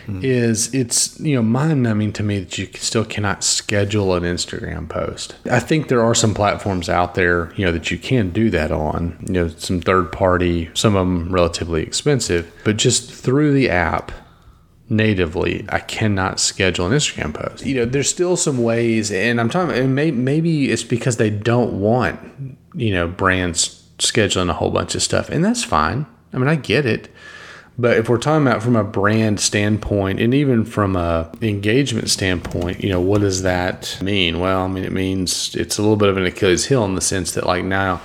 [0.06, 0.22] mm.
[0.22, 4.88] is it's you know mind numbing to me that you still cannot schedule an Instagram
[4.88, 5.34] post.
[5.50, 8.70] I think there are some platforms out there you know that you can do that
[8.70, 9.24] on.
[9.26, 14.12] You know, some third party, some of them relatively expensive, but just through the app
[14.90, 17.64] natively, I cannot schedule an Instagram post.
[17.64, 21.30] You know, there's still some ways, and I'm talking, and may, maybe it's because they
[21.30, 26.06] don't want, you know, brands scheduling a whole bunch of stuff, and that's fine.
[26.32, 27.08] I mean, I get it.
[27.80, 32.84] But if we're talking about from a brand standpoint and even from a engagement standpoint,
[32.84, 34.38] you know, what does that mean?
[34.38, 37.00] Well, I mean, it means it's a little bit of an Achilles heel in the
[37.00, 38.02] sense that like now,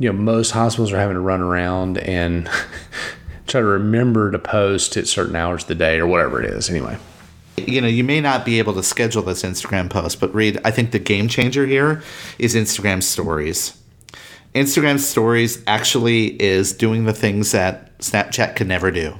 [0.00, 2.50] you know, most hospitals are having to run around and
[3.46, 6.68] try to remember to post at certain hours of the day or whatever it is
[6.68, 6.98] anyway.
[7.56, 10.72] You know, you may not be able to schedule this Instagram post, but read, I
[10.72, 12.02] think the game changer here
[12.40, 13.78] is Instagram stories.
[14.52, 19.18] Instagram stories actually is doing the things that Snapchat could never do.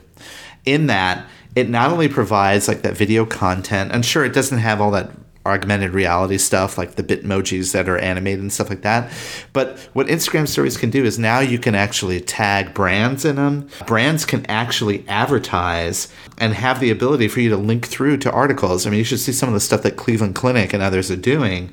[0.64, 4.80] In that, it not only provides like that video content, and sure, it doesn't have
[4.80, 5.10] all that
[5.44, 9.10] augmented reality stuff like the bitmojis that are animated and stuff like that.
[9.52, 13.68] But what Instagram stories can do is now you can actually tag brands in them.
[13.86, 18.86] Brands can actually advertise and have the ability for you to link through to articles.
[18.86, 21.16] I mean, you should see some of the stuff that Cleveland Clinic and others are
[21.16, 21.72] doing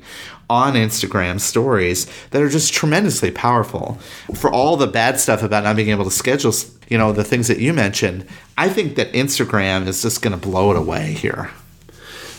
[0.50, 3.98] on Instagram stories that are just tremendously powerful.
[4.34, 6.52] For all the bad stuff about not being able to schedule,
[6.88, 8.26] you know, the things that you mentioned,
[8.58, 11.50] I think that Instagram is just going to blow it away here.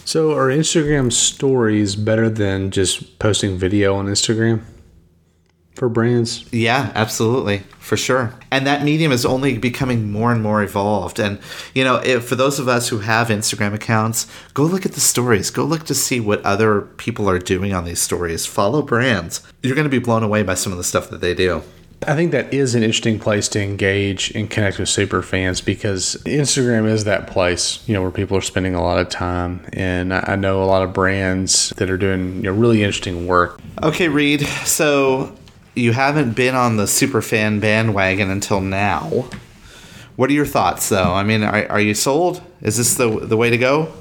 [0.03, 4.61] So, are Instagram stories better than just posting video on Instagram?
[5.81, 6.45] For brands.
[6.53, 8.35] Yeah, absolutely, for sure.
[8.51, 11.19] And that medium is only becoming more and more evolved.
[11.19, 11.39] And
[11.73, 14.99] you know, if, for those of us who have Instagram accounts, go look at the
[14.99, 15.49] stories.
[15.49, 18.45] Go look to see what other people are doing on these stories.
[18.45, 19.41] Follow brands.
[19.63, 21.63] You're going to be blown away by some of the stuff that they do.
[22.07, 26.15] I think that is an interesting place to engage and connect with super fans because
[26.25, 29.65] Instagram is that place, you know, where people are spending a lot of time.
[29.73, 33.59] And I know a lot of brands that are doing you know, really interesting work.
[33.81, 34.41] Okay, Reed.
[34.65, 35.35] So
[35.75, 39.25] you haven't been on the super fan bandwagon until now.
[40.15, 41.13] What are your thoughts, though?
[41.13, 42.41] I mean, are, are you sold?
[42.61, 43.91] Is this the the way to go?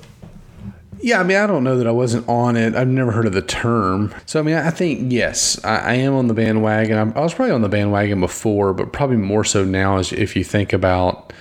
[1.02, 2.74] Yeah, I mean, I don't know that I wasn't on it.
[2.74, 4.14] I've never heard of the term.
[4.26, 6.98] So, I mean, I think, yes, I, I am on the bandwagon.
[6.98, 10.36] I'm, i was probably on the bandwagon before, but probably more so now as if
[10.36, 11.32] you think about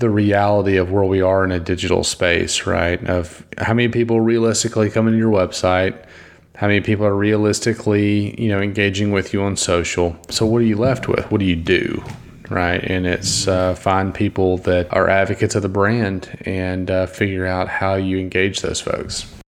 [0.00, 3.02] the reality of where we are in a digital space, right?
[3.08, 6.04] Of how many people realistically come into your website,
[6.60, 10.14] how many people are realistically, you know, engaging with you on social.
[10.28, 11.24] So what are you left with?
[11.30, 12.04] What do you do?
[12.50, 12.84] Right.
[12.84, 17.68] And it's uh, find people that are advocates of the brand and uh, figure out
[17.68, 19.39] how you engage those folks.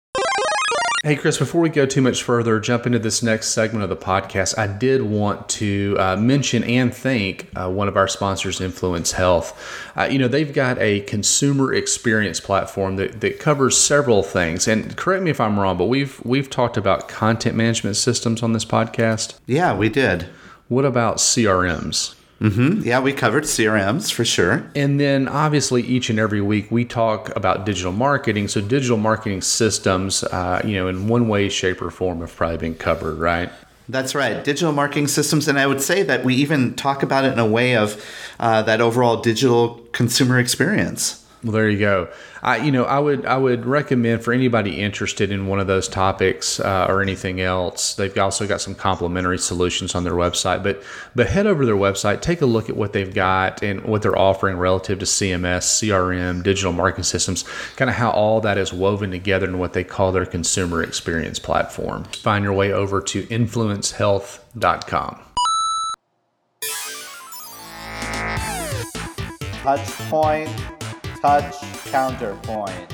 [1.05, 3.97] Hey, Chris, before we go too much further, jump into this next segment of the
[3.97, 9.11] podcast, I did want to uh, mention and thank uh, one of our sponsors, Influence
[9.11, 9.93] Health.
[9.97, 14.69] Uh, you know, they've got a consumer experience platform that, that covers several things.
[14.69, 18.53] And correct me if I'm wrong, but we've we've talked about content management systems on
[18.53, 19.35] this podcast.
[19.45, 20.29] Yeah, we did.
[20.69, 22.15] What about CRMs?
[22.43, 22.83] Mm-hmm.
[22.83, 24.69] Yeah, we covered CRMs for sure.
[24.75, 28.49] And then obviously each and every week we talk about digital marketing.
[28.49, 32.57] So digital marketing systems, uh, you know, in one way, shape, or form have probably
[32.59, 33.51] been covered, right?
[33.89, 37.33] That's right, digital marketing systems, and I would say that we even talk about it
[37.33, 38.03] in a way of
[38.39, 41.22] uh, that overall digital consumer experience.
[41.45, 42.09] Well, there you go.
[42.41, 45.89] I, you know, I would I would recommend for anybody interested in one of those
[45.89, 47.95] topics uh, or anything else.
[47.95, 50.63] They've also got some complimentary solutions on their website.
[50.63, 50.85] But
[51.17, 54.03] but head over to their website, take a look at what they've got and what
[54.03, 58.73] they're offering relative to CMS, CRM, digital marketing systems, kind of how all that is
[58.73, 62.05] woven together in what they call their consumer experience platform.
[62.05, 65.19] Find your way over to influencehealth.com.
[69.63, 70.51] Touch point
[71.23, 71.55] touch
[71.85, 72.93] counterpoint.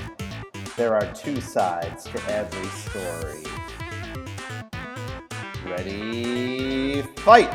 [0.77, 3.43] There are two sides to every story.
[5.65, 7.49] Ready, fight!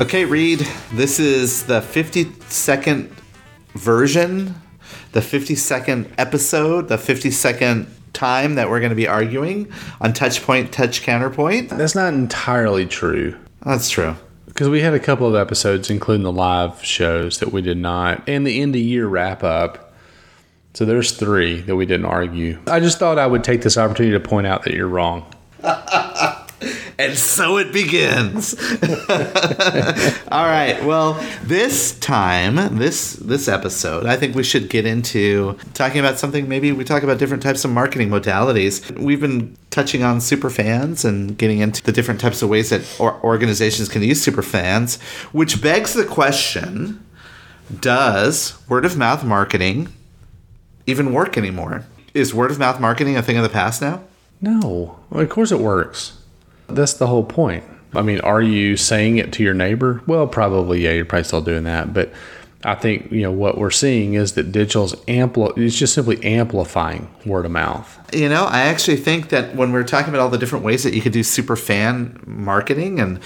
[0.00, 3.10] Okay, Reed, this is the 52nd
[3.74, 4.56] version,
[5.12, 11.02] the 52nd episode, the 52nd time that we're going to be arguing on Touchpoint, Touch
[11.02, 11.68] Counterpoint.
[11.68, 13.38] That's not entirely true.
[13.64, 14.16] That's true
[14.54, 18.28] because we had a couple of episodes, including the live shows that we did not,
[18.28, 19.92] and the end of year wrap up.
[20.74, 22.60] So there's three that we didn't argue.
[22.68, 25.26] I just thought I would take this opportunity to point out that you're wrong.
[26.98, 28.54] and so it begins.
[30.30, 30.82] All right.
[30.84, 36.48] Well, this time, this this episode, I think we should get into talking about something.
[36.48, 38.98] Maybe we talk about different types of marketing modalities.
[38.98, 42.82] We've been touching on super fans and getting into the different types of ways that
[43.00, 45.00] organizations can use super fans,
[45.32, 47.04] which begs the question:
[47.80, 49.88] Does word of mouth marketing
[50.86, 51.84] even work anymore?
[52.12, 54.02] Is word of mouth marketing a thing of the past now?
[54.40, 56.18] No, of course it works.
[56.68, 57.64] That's the whole point.
[57.94, 60.02] I mean, are you saying it to your neighbor?
[60.06, 61.94] Well, probably, yeah, you're probably still doing that.
[61.94, 62.12] But
[62.64, 67.08] I think, you know, what we're seeing is that digital's ampli- it's just simply amplifying
[67.26, 68.00] word of mouth.
[68.14, 70.94] You know, I actually think that when we're talking about all the different ways that
[70.94, 73.20] you could do super fan marketing and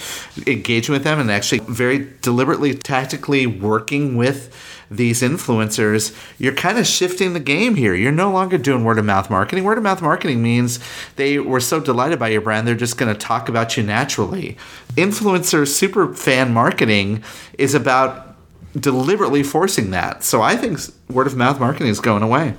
[0.47, 4.53] engaging with them and actually very deliberately, tactically working with
[4.91, 7.95] these influencers, you're kind of shifting the game here.
[7.95, 9.65] You're no longer doing word of mouth marketing.
[9.65, 10.79] Word of mouth marketing means
[11.17, 14.57] they were so delighted by your brand, they're just going to talk about you naturally.
[14.95, 17.23] Influencer super fan marketing
[17.59, 18.37] is about
[18.75, 20.23] deliberately forcing that.
[20.23, 22.55] So I think word of mouth marketing is going away.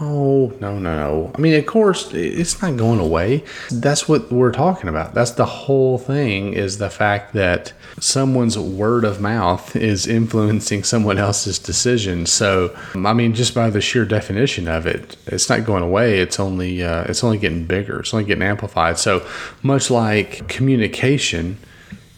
[0.00, 1.32] No, no, no.
[1.34, 3.44] I mean, of course, it's not going away.
[3.70, 5.14] That's what we're talking about.
[5.14, 11.18] That's the whole thing is the fact that someone's word of mouth is influencing someone
[11.18, 12.26] else's decision.
[12.26, 16.20] So, I mean, just by the sheer definition of it, it's not going away.
[16.20, 18.00] It's only uh, it's only getting bigger.
[18.00, 18.98] It's only getting amplified.
[18.98, 19.26] So,
[19.62, 21.58] much like communication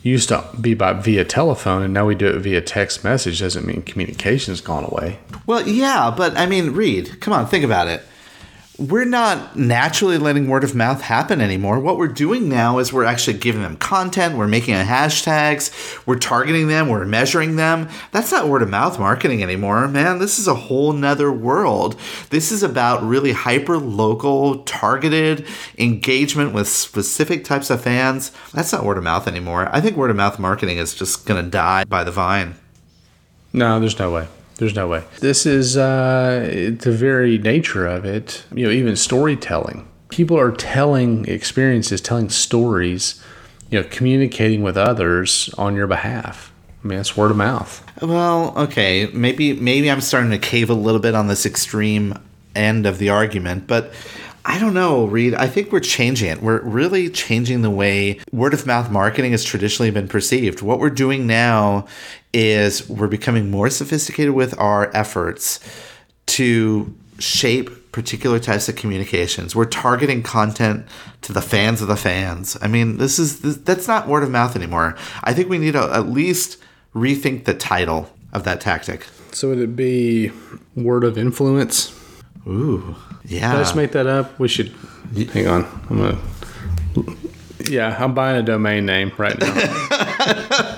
[0.02, 3.40] used to be by via telephone and now we do it via text message.
[3.40, 5.18] Doesn't mean communication's gone away.
[5.46, 8.02] Well, yeah, but I mean, Reed, come on, think about it
[8.78, 11.80] we're not naturally letting word of mouth happen anymore.
[11.80, 16.68] What we're doing now is we're actually giving them content, we're making hashtags, we're targeting
[16.68, 17.88] them, we're measuring them.
[18.12, 20.20] That's not word of mouth marketing anymore, man.
[20.20, 21.98] This is a whole nother world.
[22.30, 25.44] This is about really hyper local, targeted
[25.76, 28.30] engagement with specific types of fans.
[28.54, 29.68] That's not word of mouth anymore.
[29.72, 32.54] I think word of mouth marketing is just going to die by the vine.
[33.52, 34.28] No, there's no way.
[34.58, 35.04] There's no way.
[35.20, 38.44] This is uh, the very nature of it.
[38.52, 39.88] You know, even storytelling.
[40.08, 43.22] People are telling experiences, telling stories,
[43.70, 46.52] you know, communicating with others on your behalf.
[46.82, 47.84] I mean, it's word of mouth.
[48.02, 52.14] Well, okay, maybe maybe I'm starting to cave a little bit on this extreme
[52.56, 53.92] end of the argument, but
[54.44, 55.34] I don't know, Reed.
[55.34, 56.42] I think we're changing it.
[56.42, 60.62] We're really changing the way word of mouth marketing has traditionally been perceived.
[60.62, 61.86] What we're doing now
[62.32, 65.60] is we're becoming more sophisticated with our efforts
[66.26, 69.56] to shape particular types of communications.
[69.56, 70.86] We're targeting content
[71.22, 72.56] to the fans of the fans.
[72.60, 74.96] I mean, this is this, that's not word of mouth anymore.
[75.24, 76.58] I think we need to at least
[76.94, 79.06] rethink the title of that tactic.
[79.32, 80.30] So would it be
[80.76, 81.94] word of influence?
[82.46, 82.94] Ooh.
[83.24, 83.54] Yeah.
[83.54, 84.38] Let's make that up?
[84.38, 84.74] We should.
[85.32, 85.64] Hang on.
[85.90, 87.16] I'm gonna.
[87.68, 90.74] Yeah, I'm buying a domain name right now.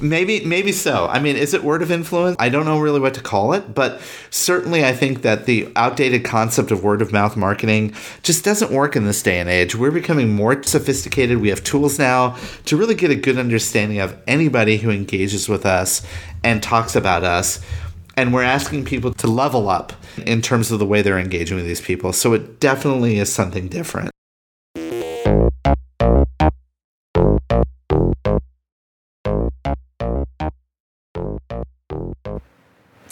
[0.00, 1.06] maybe maybe so.
[1.06, 2.36] I mean is it word of influence?
[2.38, 6.24] I don't know really what to call it but certainly i think that the outdated
[6.24, 9.74] concept of word of mouth marketing just doesn't work in this day and age.
[9.74, 11.38] We're becoming more sophisticated.
[11.38, 15.66] We have tools now to really get a good understanding of anybody who engages with
[15.66, 16.06] us
[16.44, 17.60] and talks about us.
[18.16, 21.66] And we're asking people to level up in terms of the way they're engaging with
[21.66, 22.12] these people.
[22.12, 24.10] So it definitely is something different.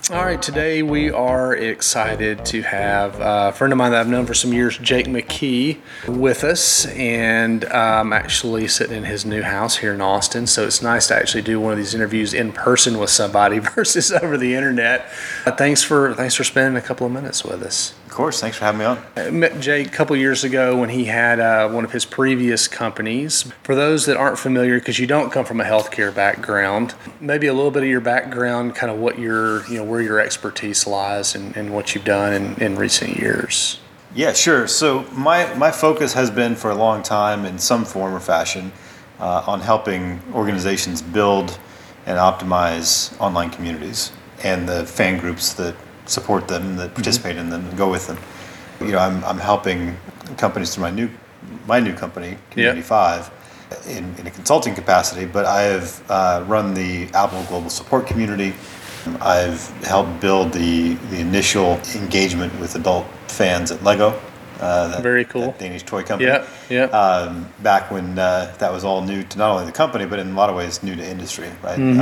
[0.09, 4.25] All right, today we are excited to have a friend of mine that I've known
[4.25, 9.79] for some years, Jake McKee, with us, and I'm actually sitting in his new house
[9.79, 10.47] here in Austin.
[10.47, 14.13] So it's nice to actually do one of these interviews in person with somebody versus
[14.13, 15.11] over the internet.
[15.45, 17.93] But thanks for thanks for spending a couple of minutes with us.
[18.17, 18.99] Of course, thanks for having me on.
[19.15, 22.67] I met Jake a couple years ago when he had uh, one of his previous
[22.67, 23.43] companies.
[23.63, 27.53] For those that aren't familiar, because you don't come from a healthcare background, maybe a
[27.53, 31.35] little bit of your background, kind of what your, you know, where your expertise lies
[31.35, 33.81] and, and what you've done in, in recent years.
[34.15, 34.67] Yeah, sure.
[34.67, 38.73] So my my focus has been for a long time in some form or fashion
[39.21, 41.59] uh, on helping organizations build
[42.07, 44.11] and optimize online communities
[44.43, 45.77] and the fan groups that
[46.09, 48.19] support them, that participate in them, and go with them.
[48.81, 49.97] You know, I'm, I'm helping
[50.37, 51.09] companies through my new
[51.67, 52.87] my new company, Community Yeah.
[52.87, 53.31] Five,
[53.89, 55.27] in, in a consulting capacity.
[55.27, 58.55] But I have uh, run the Apple Global Support Community.
[59.21, 64.21] I've helped build the the initial engagement with adult fans at Lego.
[64.61, 65.55] Uh, that, Very cool.
[65.59, 66.31] Danish toy company.
[66.31, 66.95] Yep, yep.
[66.95, 70.31] Um, back when uh, that was all new to not only the company, but in
[70.31, 71.79] a lot of ways new to industry, right?
[71.79, 72.01] Mm-hmm.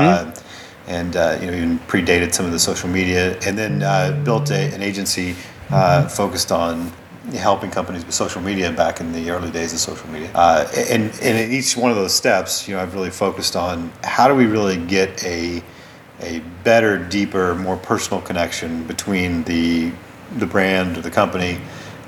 [0.87, 4.51] And uh, you know even predated some of the social media, and then uh, built
[4.51, 5.35] a, an agency
[5.71, 6.93] uh, focused on
[7.33, 10.31] helping companies with social media back in the early days of social media.
[10.35, 13.91] Uh, and, and in each one of those steps, you know, I've really focused on
[14.03, 15.63] how do we really get a
[16.21, 19.91] a better, deeper, more personal connection between the
[20.39, 21.59] the brand or the company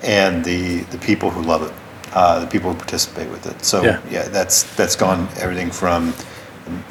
[0.02, 1.72] and the the people who love it,
[2.12, 3.64] uh, the people who participate with it.
[3.64, 4.00] So Yeah.
[4.10, 6.12] yeah, that's that's gone everything from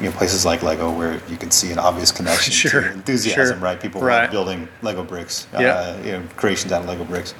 [0.00, 3.46] you know places like Lego where you can see an obvious connection Sure, to enthusiasm,
[3.46, 3.56] sure.
[3.64, 3.80] right?
[3.80, 4.30] People Right.
[4.30, 5.72] building Lego bricks, Yeah.
[5.74, 7.34] uh, you know, creations out of Lego bricks.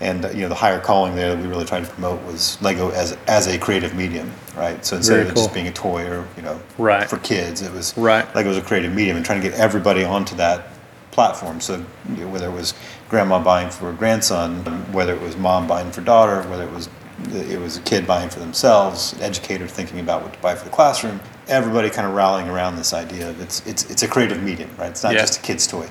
[0.00, 2.60] And uh, you know the higher calling there that we really tried to promote was
[2.60, 4.84] Lego as as a creative medium, right?
[4.84, 5.44] So instead Very of cool.
[5.44, 7.08] just being a toy or you know Right.
[7.08, 8.26] for kids, it was Right.
[8.34, 10.66] Lego was a creative medium and trying to get everybody onto that
[11.12, 11.60] platform.
[11.60, 11.84] So
[12.16, 12.74] you know, whether it was
[13.08, 16.88] grandma buying for a grandson, whether it was mom buying for daughter, whether it was
[17.32, 20.64] it was a kid buying for themselves, an educator thinking about what to buy for
[20.64, 24.42] the classroom, everybody kind of rallying around this idea of it's it's it's a creative
[24.42, 24.90] medium, right?
[24.90, 25.20] It's not Yeah.
[25.20, 25.86] just a kid's toy.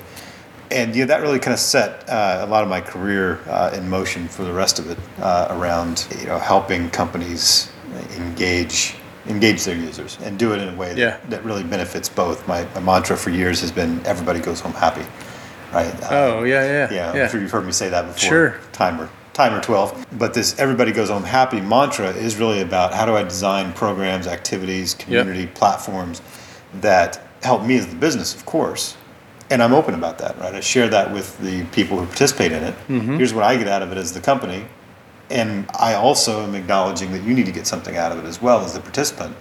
[0.70, 3.88] And know, that really kind of set uh, a lot of my career uh, in
[3.88, 7.70] motion for the rest of it uh, around you know helping companies
[8.16, 8.94] engage
[9.26, 11.16] engage their users and do it in a way that, Yeah.
[11.30, 12.46] that really benefits both.
[12.46, 15.04] My, my mantra for years has been everybody goes home happy,
[15.72, 15.94] right?
[16.02, 16.92] Uh, Oh, yeah, yeah.
[17.14, 18.18] yeah, I'm sure you've heard me say that before.
[18.18, 18.54] Sure.
[18.72, 20.06] Timer, timer 12.
[20.12, 24.26] But this everybody goes home happy mantra is really about how do I design programs,
[24.26, 26.22] activities, community platforms
[26.80, 28.96] that help me as the business, of course.
[29.50, 30.54] And I'm open about that, right?
[30.54, 32.74] I share that with the people who participate in it.
[32.88, 33.16] Mm-hmm.
[33.16, 34.64] Here's what I get out of it as the company.
[35.30, 38.40] And I also am acknowledging that you need to get something out of it as
[38.40, 39.36] well as the participant.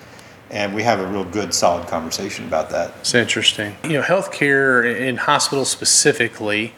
[0.49, 2.93] And we have a real good, solid conversation about that.
[2.99, 3.75] It's interesting.
[3.83, 6.75] You know, healthcare in hospitals specifically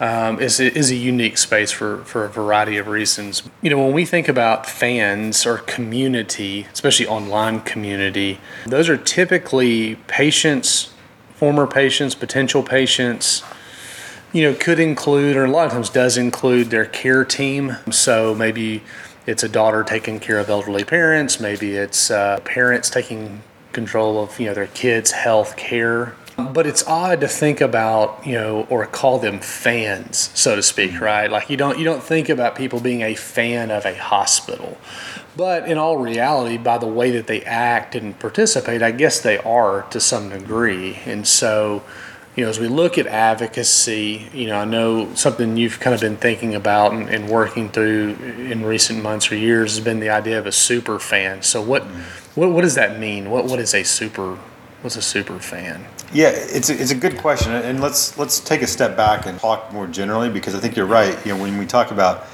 [0.00, 3.42] um, is, a, is a unique space for, for a variety of reasons.
[3.60, 9.96] You know, when we think about fans or community, especially online community, those are typically
[10.06, 10.92] patients,
[11.34, 13.42] former patients, potential patients.
[14.32, 17.76] You know, could include, or a lot of times does include their care team.
[17.90, 18.82] So maybe
[19.26, 21.40] it's a daughter taking care of elderly parents.
[21.40, 23.42] Maybe it's uh, parents taking
[23.72, 26.14] control of you know their kids' health care.
[26.40, 30.92] But it's odd to think about you know or call them fans, so to speak,
[30.92, 31.04] mm-hmm.
[31.04, 31.30] right?
[31.30, 34.78] Like you don't you don't think about people being a fan of a hospital.
[35.36, 39.38] But in all reality, by the way that they act and participate, I guess they
[39.38, 40.98] are to some degree.
[41.06, 41.82] And so,
[42.34, 46.00] you know, as we look at advocacy, you know, I know something you've kind of
[46.00, 48.16] been thinking about and, and working through
[48.50, 51.42] in recent months or years has been the idea of a super fan.
[51.42, 52.40] So what, mm-hmm.
[52.40, 53.30] what, what does that mean?
[53.30, 54.36] What, what is a super,
[54.82, 55.86] what's a super fan?
[56.12, 59.38] Yeah, it's a, it's a good question, and let's let's take a step back and
[59.38, 61.16] talk more generally because I think you're right.
[61.24, 62.26] You know, when we talk about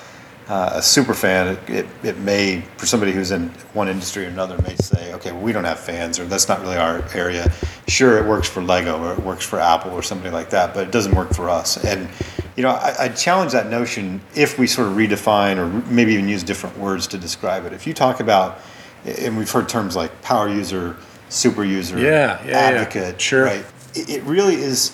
[0.48, 4.56] uh, a super fan, it, it, may for somebody who's in one industry or another
[4.62, 7.52] may say, okay, well, we don't have fans, or that's not really our area.
[7.86, 10.86] Sure, it works for Lego or it works for Apple or somebody like that, but
[10.86, 11.84] it doesn't work for us.
[11.84, 12.08] And
[12.56, 16.28] you know, I, I challenge that notion if we sort of redefine or maybe even
[16.28, 17.74] use different words to describe it.
[17.74, 18.60] If you talk about,
[19.04, 20.96] and we've heard terms like power user,
[21.28, 22.56] super user, Yeah, yeah, yeah.
[22.58, 23.44] advocate, Sure.
[23.44, 23.64] right?
[23.94, 24.92] It, really is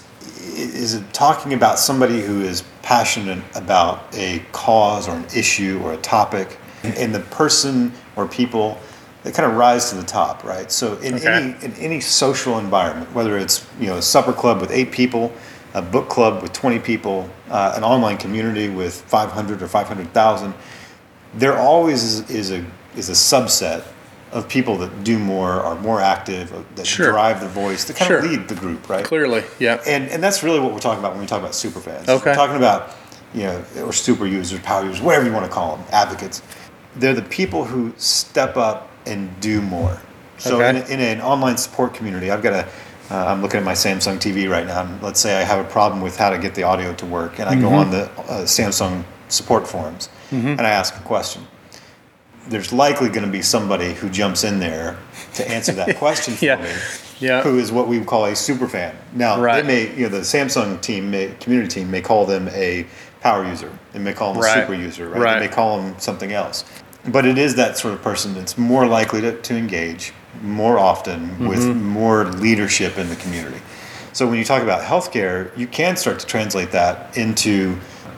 [0.55, 5.95] is it talking about somebody who is passionate about a cause or an issue or
[5.95, 8.79] a topic, and the person or people
[9.23, 10.71] that kind of rise to the top, right?
[10.71, 11.27] So in Okay.
[11.27, 15.33] any in any social environment, whether it's you know a supper club with eight people,
[15.75, 19.87] a book club with twenty people, uh, an online community with five hundred or five
[19.89, 20.55] hundred thousand,
[21.35, 22.65] there always is, is a
[22.97, 23.85] is a subset
[24.33, 27.11] of people that do more, are more active, uh, that Sure.
[27.11, 28.19] drive the voice, that kind Sure.
[28.19, 29.05] of lead the group, right?
[29.05, 29.79] Clearly, yeah.
[29.87, 32.09] And and that's really what we're talking about when we talk about super fans.
[32.09, 32.31] Okay.
[32.31, 32.91] We're talking about
[33.35, 36.43] you know or super users, power users, whatever you want to call them, advocates.
[36.97, 39.99] They're the people who step up and do more.
[40.39, 40.71] So Okay.
[40.71, 42.67] in, a, in an online support community, I've got a.
[43.11, 45.69] Uh, I'm looking at my Samsung TV right now, and let's say I have a
[45.69, 47.63] problem with how to get the audio to work, and I Mm-hmm.
[47.63, 51.47] go on the uh, Samsung support forums and I ask a question.
[52.49, 54.97] There's likely going to be somebody who jumps in there
[55.35, 56.57] to answer that question for Yeah.
[56.57, 56.71] me
[57.21, 57.43] Yeah.
[57.43, 58.95] who is what we would call a super fan.
[59.15, 59.63] Now, Right.
[59.63, 62.85] they may, you know, the Samsung team, may, community team, may call them a
[63.21, 63.71] power user.
[63.93, 64.59] They may call them Right.
[64.59, 65.21] a super user, right?
[65.21, 65.35] Right.
[65.41, 66.65] They may call them something else.
[67.07, 70.13] But it is that sort of person that's more likely to, to engage
[70.43, 71.85] more often with Mm-hmm.
[71.85, 73.61] more leadership in the community.
[74.13, 77.77] So when you talk about healthcare, you can start to translate that into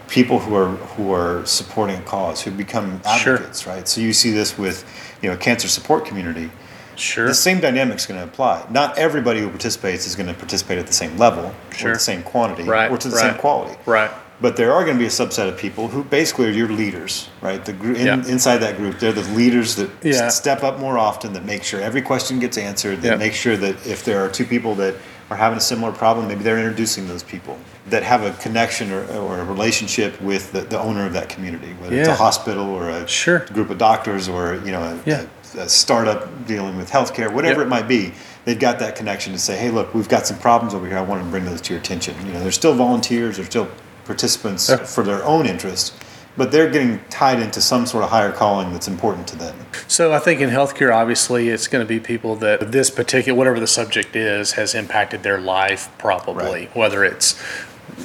[0.09, 3.35] people who are who are supporting a cause, who become Sure.
[3.35, 3.89] advocates, right?
[3.89, 4.85] So you see this with,
[5.23, 6.51] you know, cancer support community
[6.97, 7.27] Sure.
[7.27, 8.63] the same dynamic's going to apply.
[8.71, 11.91] Not everybody who participates is going to participate at the same level, Sure.
[11.91, 13.31] or the same quantity, Right, or to the right.
[13.33, 13.77] same quality.
[13.87, 14.11] Right.
[14.41, 17.29] But there are going to be a subset of people who basically are your leaders,
[17.41, 17.65] right?
[17.65, 18.15] The group in, Yeah.
[18.29, 20.29] inside that group, they're the leaders that Yeah.
[20.29, 23.17] step up more often, that make sure every question gets answered, that Yeah.
[23.17, 24.95] make sure that if there are two people that
[25.31, 27.59] are having a similar problem, maybe they're introducing those people
[27.89, 31.73] that have a connection or, or a relationship with the, the owner of that community,
[31.75, 33.41] whether it's a hospital or a Sure.
[33.41, 35.27] group of doctors or you know a, Yeah.
[35.57, 37.67] a, a startup dealing with healthcare, whatever Yep.
[37.67, 38.13] it might be.
[38.45, 40.99] They've got that connection to say, hey, look, we've got some problems over here.
[40.99, 42.15] I want to bring those to your attention.
[42.27, 43.69] You know, they're still volunteers, they're still
[44.05, 44.77] participants Yeah.
[44.77, 45.95] for their own interest,
[46.37, 49.57] but they're getting tied into some sort of higher calling that's important to them.
[49.87, 53.61] So I think in healthcare, obviously, it's going to be people that this particular, whatever
[53.61, 56.67] the subject is, has impacted their life probably.
[56.67, 56.77] Right.
[56.77, 57.41] Whether it's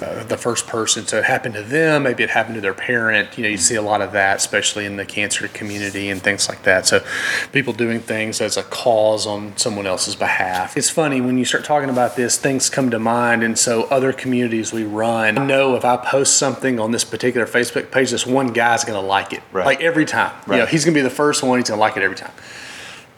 [0.01, 3.37] uh, the first person to happen to them, maybe it happened to their parent.
[3.37, 6.47] You know, you see a lot of that, especially in the cancer community and things
[6.49, 6.85] like that.
[6.87, 7.03] So
[7.51, 10.77] people doing things as a cause on someone else's behalf.
[10.77, 14.13] It's funny when you start talking about this, things come to mind, and so other
[14.13, 18.25] communities we run I know if I post something on this particular Facebook page, this
[18.25, 19.65] one guy's going to like it, Right.
[19.65, 20.33] like every time.
[20.47, 21.59] You know, he's going to be the first one.
[21.59, 22.31] He's going to like it every time.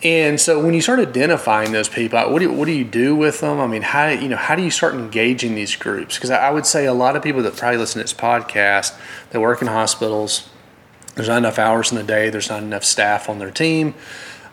[0.04, 3.16] And so when you start identifying those people, what do you, what do you do
[3.16, 3.60] with them?
[3.60, 6.16] I mean, how you know how do you start engaging these groups?
[6.16, 8.98] Because I I would say a lot of people that probably listen to this podcast,
[9.30, 10.50] they work in hospitals.
[11.16, 12.30] There's not enough hours in the day.
[12.30, 13.94] There's not enough staff on their team.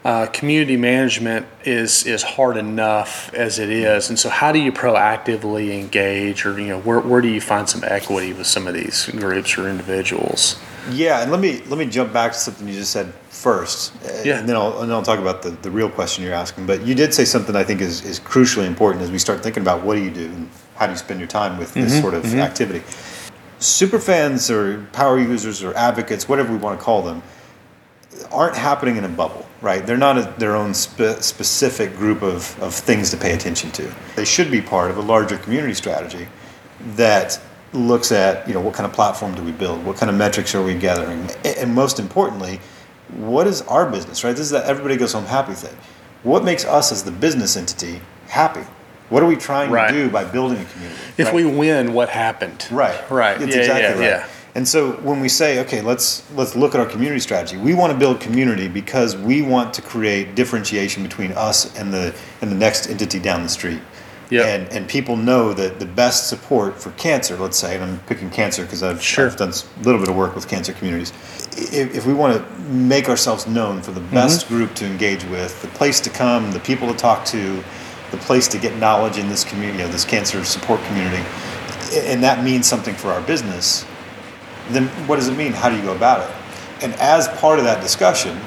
[0.09, 4.73] Uh, community management is is hard enough as it is, and so how do you
[4.73, 8.73] proactively engage, or you know, where where do you find some equity with some of
[8.73, 10.59] these groups or individuals?
[10.91, 13.93] Yeah, and let me let me jump back to something you just said first,
[14.25, 14.39] Yeah.
[14.39, 16.65] and then I'll and then I'll talk about the, the real question you're asking.
[16.65, 19.61] But you did say something I think is, is crucially important as we start thinking
[19.63, 22.15] about what do you do and how do you spend your time with this sort
[22.15, 22.83] of activity.
[23.59, 27.23] Super fans or power users or advocates, whatever we want to call them,
[28.31, 29.85] aren't happening in a bubble, right?
[29.87, 33.93] They're not a, their own spe- specific group of, of things to pay attention to.
[34.17, 36.29] They should be part of a larger community strategy
[36.95, 37.41] that
[37.73, 39.85] looks at, you know, what kind of platform do we build?
[39.85, 41.29] What kind of metrics are we gathering?
[41.45, 42.61] And most importantly,
[43.17, 44.31] what is our business, right?
[44.33, 45.77] This is that everybody goes home happy thing.
[46.23, 48.65] What makes us as the business entity happy?
[49.09, 49.89] What are we trying Right.
[49.91, 51.01] to do by building a community?
[51.17, 51.35] If right?
[51.35, 52.67] we win, what happened?
[52.71, 53.11] Right.
[53.11, 53.41] Right.
[53.41, 54.27] It's yeah, exactly yeah, right.
[54.27, 54.29] yeah.
[54.59, 57.57] And so when we say, okay, let's let's look at our community strategy.
[57.57, 62.13] We want to build community because we want to create differentiation between us and the
[62.43, 63.81] and the next entity down the street.
[64.31, 64.47] Yep.
[64.47, 68.31] And and people know that the best support for cancer, let's say, and I'm picking
[68.31, 69.27] cancer because I've, Sure.
[69.27, 71.13] I've done a little bit of work with cancer communities.
[71.57, 74.15] If, if we want to make ourselves known for the Mm-hmm.
[74.15, 77.63] best group to engage with, the place to come, the people to talk to,
[78.11, 81.23] the place to get knowledge in this community, this cancer support community,
[81.95, 83.87] and that means something for our business,
[84.71, 85.53] then what does it mean?
[85.53, 86.35] How do you go about it?
[86.83, 88.39] And as part of that discussion,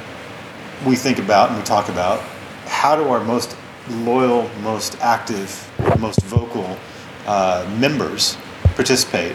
[0.85, 2.21] we think about and we talk about
[2.65, 3.55] how do our most
[3.89, 5.69] loyal, most active,
[5.99, 6.77] most vocal
[7.27, 8.37] uh, members
[8.75, 9.33] participate?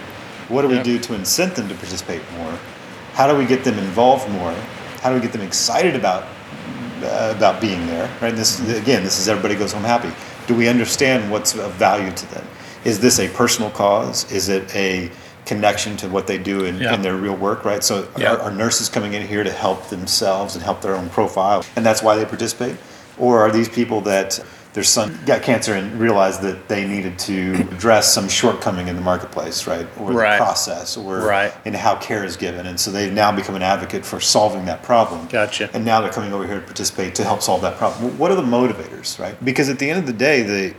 [0.48, 2.58] What do we do to incent them to participate more?
[3.12, 4.52] How do we get them involved more?
[5.00, 6.24] How do we get them excited about
[7.02, 8.10] uh, about being there?
[8.20, 8.34] Right.
[8.34, 10.12] This again, this is everybody goes home happy.
[10.46, 12.46] Do we understand what's of value to them?
[12.84, 14.30] Is this a personal cause?
[14.30, 15.10] Is it a
[15.46, 16.94] connection to what they do in, Yeah.
[16.94, 17.64] in their real work?
[17.64, 17.82] Right.
[17.82, 18.32] So Yeah.
[18.34, 21.86] are, are nurses coming in here to help themselves and help their own profile, and
[21.86, 22.76] that's why they participate?
[23.18, 24.38] Or are these people that
[24.74, 29.00] their son got cancer and realized that they needed to address some shortcoming in the
[29.00, 30.32] marketplace, right, or Right.
[30.38, 31.50] the process, or Right.
[31.64, 34.82] in how care is given, and so they've now become an advocate for solving that
[34.82, 35.28] problem.
[35.32, 35.70] Gotcha.
[35.72, 38.18] And now they're coming over here to participate to help solve that problem.
[38.18, 39.42] What are the motivators, right?
[39.42, 40.74] Because at the end of the day, the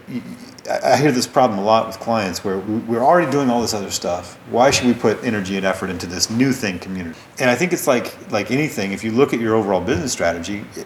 [0.69, 3.73] I hear this problem a lot with clients where we- we're already doing all this
[3.73, 4.37] other stuff.
[4.51, 7.17] Why should we put energy and effort into this new thing community?
[7.39, 8.91] And I think it's like like anything.
[8.91, 10.85] If you look at your overall business strategy, it,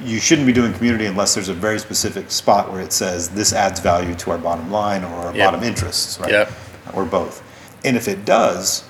[0.00, 3.52] you shouldn't be doing community unless there's a very specific spot where it says this
[3.52, 5.44] adds value to our bottom line or our Yep.
[5.50, 6.30] bottom interests, right?
[6.30, 6.52] Yep.
[6.94, 7.42] Or both.
[7.84, 8.84] And if it does,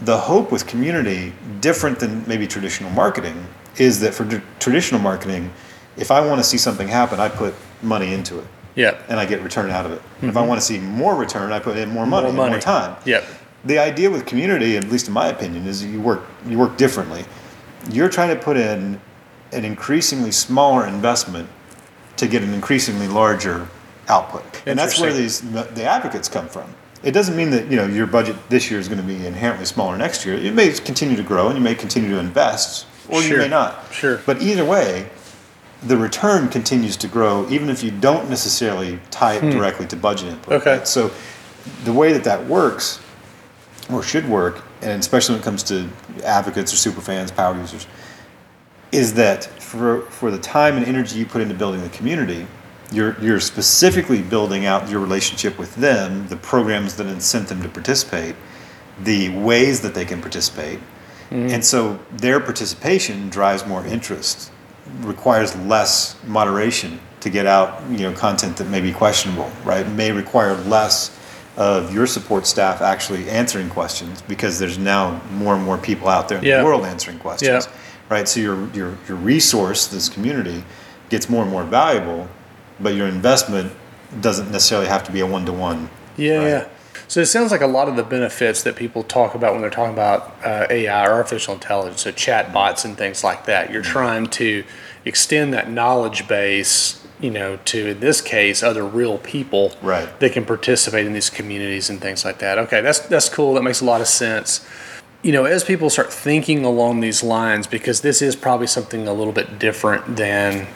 [0.00, 3.46] the hope with community, different than maybe traditional marketing,
[3.76, 5.50] is that for tr- traditional marketing,
[5.98, 9.00] if I want to see something happen, I put money into it Yeah.
[9.08, 10.02] and I get return out of it.
[10.22, 12.36] If I want to see more return, I put in more money, Mm-hmm.
[12.36, 12.54] More money.
[12.56, 12.96] more time.
[13.04, 13.24] Yep.
[13.64, 17.24] The idea with community, at least in my opinion, is you work you work differently.
[17.90, 19.00] You're trying to put in
[19.52, 21.48] an increasingly smaller investment
[22.16, 23.66] to get an increasingly larger
[24.08, 26.72] output, and that's where these the advocates come from.
[27.02, 29.64] It doesn't mean that you know your budget this year is going to be inherently
[29.66, 30.34] smaller next year.
[30.36, 33.84] It may continue to grow, and you may continue to invest, or you may not.
[33.92, 34.20] Sure.
[34.26, 35.08] But either way,
[35.82, 40.28] the return continues to grow, even if you don't necessarily tie it directly to budget
[40.28, 40.46] input.
[40.46, 40.52] Hmm.
[40.52, 40.78] Okay.
[40.78, 40.88] right?
[40.88, 41.10] So
[41.84, 43.00] the way that that works,
[43.90, 45.88] or should work, and especially when it comes to
[46.24, 47.86] advocates or super fans, power users,
[48.92, 52.46] is that for for the time and energy you put into building the community,
[52.92, 57.68] you're you're specifically building out your relationship with them, the programs that incent them to
[57.68, 58.34] participate,
[59.02, 60.78] the ways that they can participate,
[61.30, 64.50] and so their participation drives more interest,
[65.00, 69.86] requires less moderation to get out you know content that may be questionable, right?
[69.88, 71.16] May require less
[71.56, 76.28] of your support staff actually answering questions because there's now more and more people out
[76.28, 76.58] there in Yeah.
[76.58, 77.72] the world answering questions Yeah.
[78.08, 78.28] right?
[78.28, 80.64] So your your your resource, this community,
[81.10, 82.28] gets more and more valuable,
[82.78, 83.72] but your investment
[84.20, 85.88] doesn't necessarily have to be a one to one.
[86.16, 86.46] Yeah, Right.
[86.48, 86.64] yeah.
[87.10, 89.68] So it sounds like a lot of the benefits that people talk about when they're
[89.68, 93.72] talking about uh, AI or artificial intelligence, so chat bots and things like that.
[93.72, 94.62] You're trying to
[95.04, 100.20] extend that knowledge base, you know, to in this case other real people Right.
[100.20, 102.58] that can participate in these communities and things like that.
[102.58, 103.54] Okay, that's that's cool.
[103.54, 104.64] That makes a lot of sense.
[105.22, 109.12] You know, as people start thinking along these lines, because this is probably something a
[109.12, 110.68] little bit different than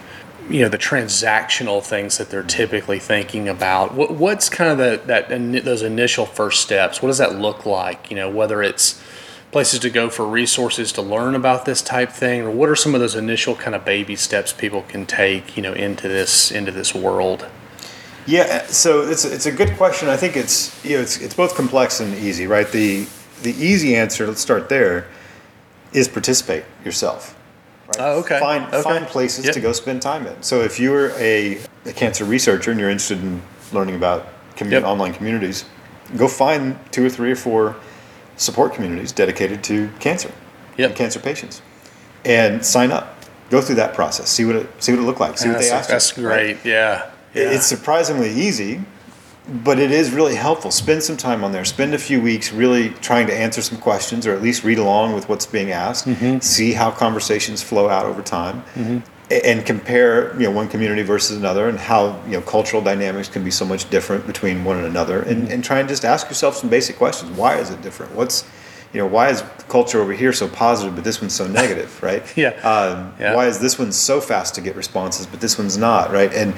[0.49, 3.95] you know the transactional things that they're typically thinking about.
[3.95, 5.29] What, what's kind of the, that
[5.65, 7.03] those initial first steps?
[7.03, 8.11] What does that look like?
[8.11, 9.03] You know, whether it's
[9.53, 12.95] places to go for resources to learn about this type thing, or what are some
[12.95, 15.57] of those initial kind of baby steps people can take?
[15.57, 17.47] You know, into this into this world.
[18.27, 20.09] Yeah, so it's it's a good question.
[20.09, 22.71] I think it's you know it's it's both complex and easy, right?
[22.71, 23.07] The
[23.43, 25.07] the easy answer, let's start there,
[25.93, 27.37] is participate yourself.
[27.89, 27.97] Right?
[28.01, 28.39] Oh, okay.
[28.41, 28.83] Find Okay.
[28.83, 29.55] find places Yep.
[29.55, 30.43] to go spend time in.
[30.43, 34.27] So if you're a, a cancer researcher and you're interested in learning about
[34.57, 34.85] commu- Yep.
[34.85, 35.65] online communities,
[36.17, 37.77] go find two or three or four
[38.37, 40.31] support communities dedicated to cancer
[40.77, 40.91] Yep.
[40.91, 41.63] and cancer patients,
[42.25, 43.11] and sign up.
[43.51, 44.31] Go through that process.
[44.31, 45.37] See what it see what it looked like.
[45.39, 45.89] See ah, what that's, they asked.
[45.91, 46.57] that's you, right?
[46.63, 46.65] great.
[46.65, 47.07] Yeah.
[47.35, 47.51] Yeah.
[47.51, 48.81] It's surprisingly easy,
[49.65, 50.71] but it is really helpful.
[50.71, 51.65] Spend some time on there.
[51.65, 55.13] Spend a few weeks really trying to answer some questions or at least read along
[55.15, 56.07] with what's being asked.
[56.07, 56.39] Mm-hmm.
[56.41, 58.63] See how conversations flow out over time.
[59.31, 63.29] a- And compare, you know, one community versus another, and how you know cultural dynamics
[63.29, 65.21] can be so much different between one and another.
[65.21, 65.31] Mm-hmm.
[65.31, 67.31] And, and try and just ask yourself some basic questions.
[67.37, 68.15] Why is it different?
[68.15, 68.45] What's,
[68.95, 72.23] you know, why is culture over here so positive, but this one's so negative, right?
[72.37, 72.51] Yeah.
[72.63, 73.35] Um, Yeah.
[73.35, 76.33] Why is this one so fast to get responses, but this one's not, right?
[76.33, 76.55] And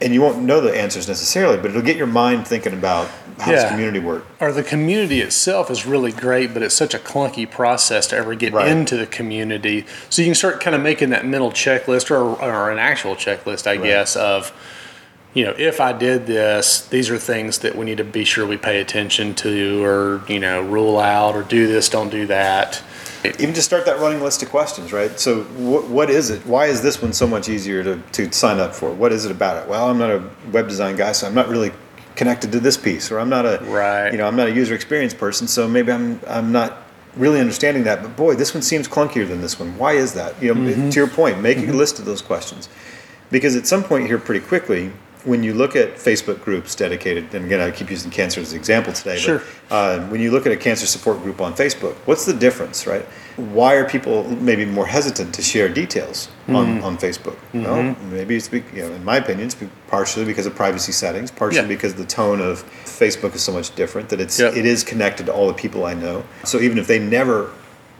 [0.00, 3.52] and you won't know the answers necessarily, but it'll get your mind thinking about how
[3.52, 4.26] does community work.
[4.40, 8.34] or the community itself is really great, but it's such a clunky process to ever
[8.34, 8.68] get Right.
[8.68, 9.86] into the community.
[10.10, 13.66] So you can start kind of making that mental checklist or, or an actual checklist,
[13.66, 14.52] I guess, of,
[15.32, 18.46] you know, if I did this, these are things that we need to be sure
[18.46, 22.82] we pay attention to or, you know, rule out or do this, don't do that.
[23.24, 25.18] Even just start that running list of questions, right?
[25.20, 26.44] So what, what is it?
[26.46, 28.90] Why is this one so much easier to, to sign up for?
[28.92, 29.68] What is it about it?
[29.68, 31.72] Well, I'm not a web design guy, so I'm not really
[32.16, 34.10] connected to this piece, or I'm not a Right.
[34.10, 36.78] you know I'm not a user experience person, so maybe I'm I'm not
[37.16, 38.02] really understanding that.
[38.02, 39.76] But boy, this one seems clunkier than this one.
[39.76, 40.40] Why is that?
[40.42, 40.88] You know, Mm-hmm.
[40.90, 42.68] to your point, make a list of those questions,
[43.30, 44.92] because at some point here, pretty quickly,
[45.24, 48.58] when you look at Facebook groups dedicated, and again, I keep using cancer as an
[48.58, 49.42] example today, Sure.
[49.68, 52.86] but uh, when you look at a cancer support group on Facebook, what's the difference,
[52.86, 53.04] right?
[53.36, 56.56] Why are people maybe more hesitant to share details Mm-hmm.
[56.56, 57.36] on, on Facebook?
[57.54, 59.56] Well, maybe it's, you know, in my opinion, it's
[59.88, 61.66] partially because of privacy settings, partially Yeah.
[61.68, 64.56] because the tone of Facebook is so much different that it's Yep.
[64.56, 66.24] it is connected to all the people I know.
[66.44, 67.50] So even if they never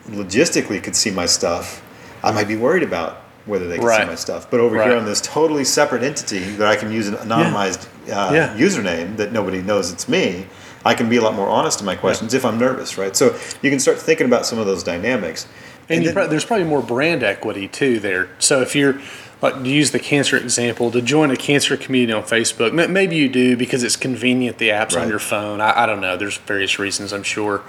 [0.08, 1.82] logistically could see my stuff,
[2.22, 4.50] I might be worried about whether they can see my stuff.
[4.50, 4.88] But over Right.
[4.88, 8.54] here on this totally separate entity that I can use an anonymized uh, Yeah.
[8.56, 10.46] username that nobody knows it's me,
[10.84, 13.14] I can be a lot more honest in my questions if I'm nervous, right?
[13.16, 15.46] So you can start thinking about some of those dynamics.
[15.88, 18.28] And, you then- prob- there's probably more brand equity too there.
[18.38, 19.00] So if you're
[19.42, 23.28] like to use the cancer example, to join a cancer community on Facebook, maybe you
[23.28, 24.58] do because it's convenient.
[24.58, 25.60] The app's on your phone.
[25.60, 26.16] I, I don't know.
[26.16, 27.62] There's various reasons I'm sure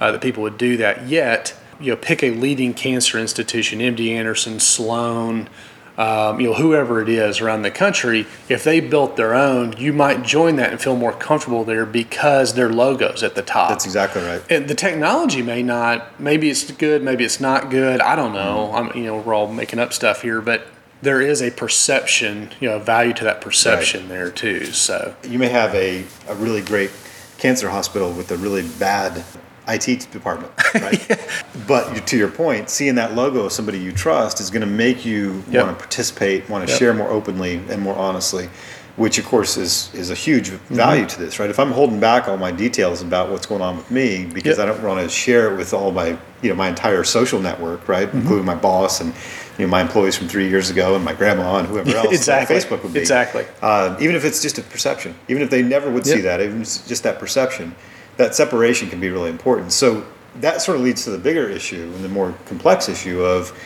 [0.00, 1.08] uh, that people would do that.
[1.08, 5.48] Yet you know, pick a leading cancer institution: MD Anderson, Sloan.
[5.96, 9.92] um, you know, whoever it is around the country, if they built their own, you
[9.92, 13.70] might join that and feel more comfortable there because their logo's at the top.
[13.70, 14.40] That's exactly right.
[14.48, 18.00] And the technology may not, maybe it's good, maybe it's not good.
[18.00, 18.70] I don't know.
[18.72, 20.68] I'm, you know, we're all making up stuff here, but
[21.02, 24.66] there is a perception, you know, value to that perception there too.
[24.66, 26.92] So You may have a, a really great
[27.38, 29.24] cancer hospital with a really bad
[29.68, 31.00] IT department, right?
[31.66, 35.04] But to your point, seeing that logo of somebody you trust is going to make
[35.04, 35.64] you Yep.
[35.66, 36.78] want to participate, want to Yep.
[36.78, 38.48] share more openly and more honestly,
[38.96, 40.74] which of course is is a huge Mm-hmm.
[40.74, 41.50] value to this, right?
[41.50, 44.64] If I'm holding back all my details about what's going on with me because Yep.
[44.64, 46.08] I don't want to share it with all my
[46.42, 48.18] you know my entire social network, right, Mm-hmm.
[48.20, 49.12] including my boss and
[49.58, 52.56] you know my employees from three years ago and my grandma and whoever else Exactly.
[52.56, 53.44] Facebook would be Exactly.
[53.60, 56.60] uh, even if it's just a perception, even if they never would see that, even
[56.64, 57.74] just that perception,
[58.18, 59.72] that separation can be really important.
[59.72, 60.04] So
[60.40, 63.58] that sort of leads to the bigger issue and the more complex issue of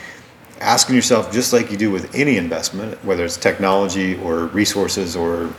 [0.61, 5.53] asking yourself, just like you do with any investment, whether it's technology or resources or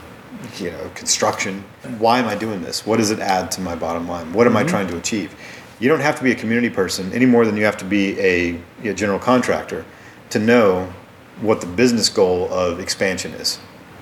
[0.58, 1.62] you know construction,
[1.98, 2.86] why am I doing this?
[2.86, 4.32] What does it add to my bottom line?
[4.32, 4.70] What am I mm-hmm.
[4.70, 5.34] trying to achieve?
[5.80, 8.18] You don't have to be a community person any more than you have to be
[8.18, 9.84] a, a general contractor
[10.30, 10.92] to know
[11.40, 13.58] what the business goal of expansion is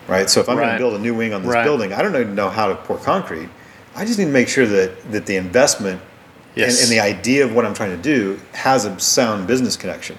[0.08, 0.28] right?
[0.28, 1.64] So if I'm going to build a new wing on this Right.
[1.64, 3.48] building, I don't even know how to pour concrete.
[3.94, 6.00] I just need to make sure that that the investment
[6.54, 6.82] Yes.
[6.82, 10.18] and, and the idea of what I'm trying to do has a sound business connection.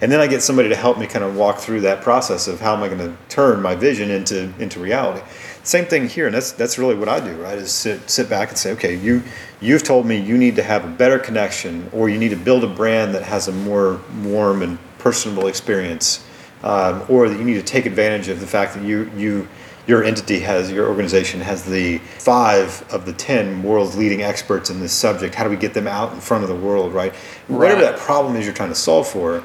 [0.00, 2.60] And then I get somebody to help me kind of walk through that process of
[2.60, 5.24] how am I going to turn my vision into into reality.
[5.62, 7.56] Same thing here, and that's that's really what I do, right?
[7.56, 9.22] Is sit sit back and say, okay, you
[9.60, 12.64] you've told me you need to have a better connection, or you need to build
[12.64, 16.24] a brand that has a more warm and personable experience
[16.62, 19.48] um, or that you need to take advantage of the fact that you you
[19.86, 24.80] your entity has your organization has the five of the ten world's leading experts in
[24.80, 25.34] this subject.
[25.34, 27.14] How do we get them out in front of the world, right?
[27.48, 29.42] Whatever that problem is you're trying to solve for,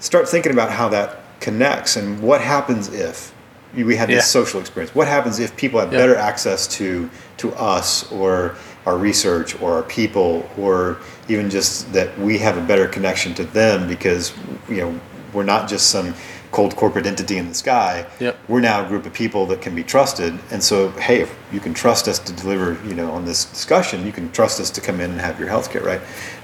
[0.00, 3.32] start thinking about how that connects and what happens if
[3.74, 4.20] we had this Yeah.
[4.22, 4.94] social experience.
[4.94, 5.98] What happens if people have Yeah.
[5.98, 7.08] better access to
[7.38, 8.54] to us or
[8.86, 10.96] our research or our people or
[11.28, 14.32] even just that we have a better connection to them because
[14.68, 14.94] you know
[15.32, 16.14] we're not just some
[16.56, 18.06] cold corporate entity in the sky.
[18.18, 18.34] Yep.
[18.48, 20.32] We're now a group of people that can be trusted.
[20.50, 24.06] And so, hey, if you can trust us to deliver, you know, on this discussion,
[24.06, 26.00] you can trust us to come in and have your healthcare, right?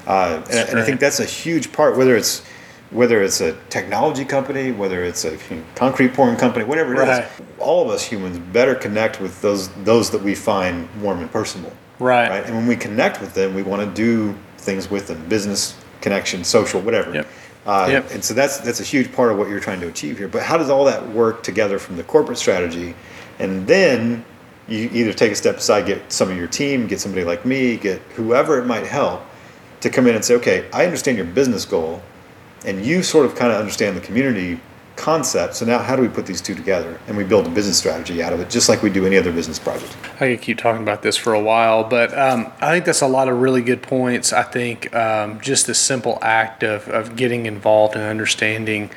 [0.06, 2.42] Uh, and, I- and I think that's a huge part, whether it's
[2.90, 6.98] whether it's a technology company, whether it's a you know, concrete pouring company, whatever it
[6.98, 7.26] is, Right.
[7.58, 11.72] all of us humans better connect with those those that we find warm and personable.
[11.98, 12.28] Right.
[12.28, 12.44] Right.
[12.44, 16.44] And when we connect with them, we want to do things with them, business connection,
[16.44, 17.14] social, whatever.
[17.14, 17.26] Yep.
[17.64, 18.10] Uh, Yep.
[18.10, 20.28] And so that's that's a huge part of what you're trying to achieve here.
[20.28, 22.94] But how does all that work together from the corporate strategy,
[23.38, 24.24] and then
[24.68, 27.76] you either take a step aside, get some of your team, get somebody like me,
[27.76, 29.22] get whoever it might help,
[29.80, 32.02] to come in and say, okay, I understand your business goal,
[32.64, 34.60] and you sort of kind of understand the community
[35.03, 35.57] concept.
[35.57, 38.22] So now, how do we put these two together and we build a business strategy
[38.22, 39.96] out of it, just like we do any other business project?
[40.14, 43.09] I could keep talking about this for a while, but um, I think that's a
[43.09, 44.32] lot of really good points.
[44.32, 48.90] I think um, just the simple act of, of getting involved and understanding,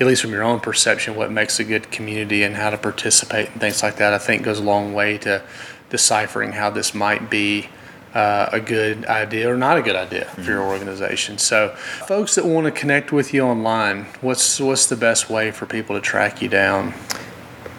[0.00, 3.50] at least from your own perception, what makes a good community and how to participate
[3.50, 5.42] and things like that, I think goes a long way to
[5.90, 7.68] deciphering how this might be
[8.14, 11.38] uh, a good idea or not a good idea for your organization.
[11.38, 11.68] So,
[12.06, 15.94] folks that want to connect with you online, what's what's the best way for people
[15.96, 16.94] to track you down?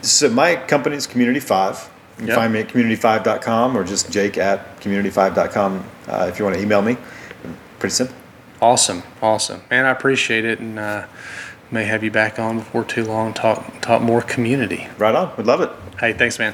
[0.01, 1.89] So my company is Community Five.
[2.17, 2.35] You can Yep.
[2.37, 6.81] find me at community5.com or just jake at community5.com uh, if you want to email
[6.81, 6.97] me.
[7.79, 8.15] Pretty simple.
[8.61, 9.85] Awesome, awesome, man.
[9.85, 11.05] I appreciate it, and uh,
[11.71, 13.33] may have you back on before too long.
[13.33, 14.87] Talk talk more community.
[14.99, 15.31] Right on.
[15.35, 15.71] We'd love it.
[15.99, 16.53] Hey, thanks, man.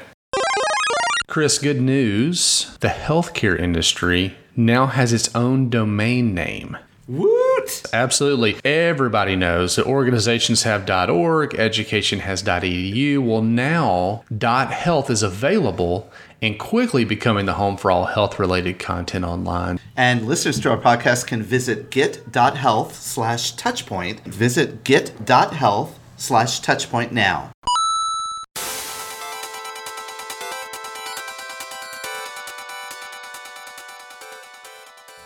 [1.28, 2.74] Chris, good news.
[2.80, 6.78] The healthcare industry now has its own domain name.
[7.06, 7.82] Woot!
[7.92, 8.56] Absolutely.
[8.64, 13.18] Everybody knows that organizations have .org, education has .edu.
[13.18, 16.10] Well, now .health is available
[16.40, 19.78] and quickly becoming the home for all health-related content online.
[19.98, 24.20] And listeners to our podcast can visit get.health slash touchpoint.
[24.20, 27.52] Visit get.health slash touchpoint now.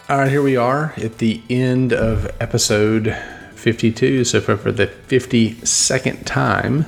[0.09, 3.16] All right, here we are at the end of episode
[3.55, 4.24] 52.
[4.24, 6.86] So, for, for the 52nd time,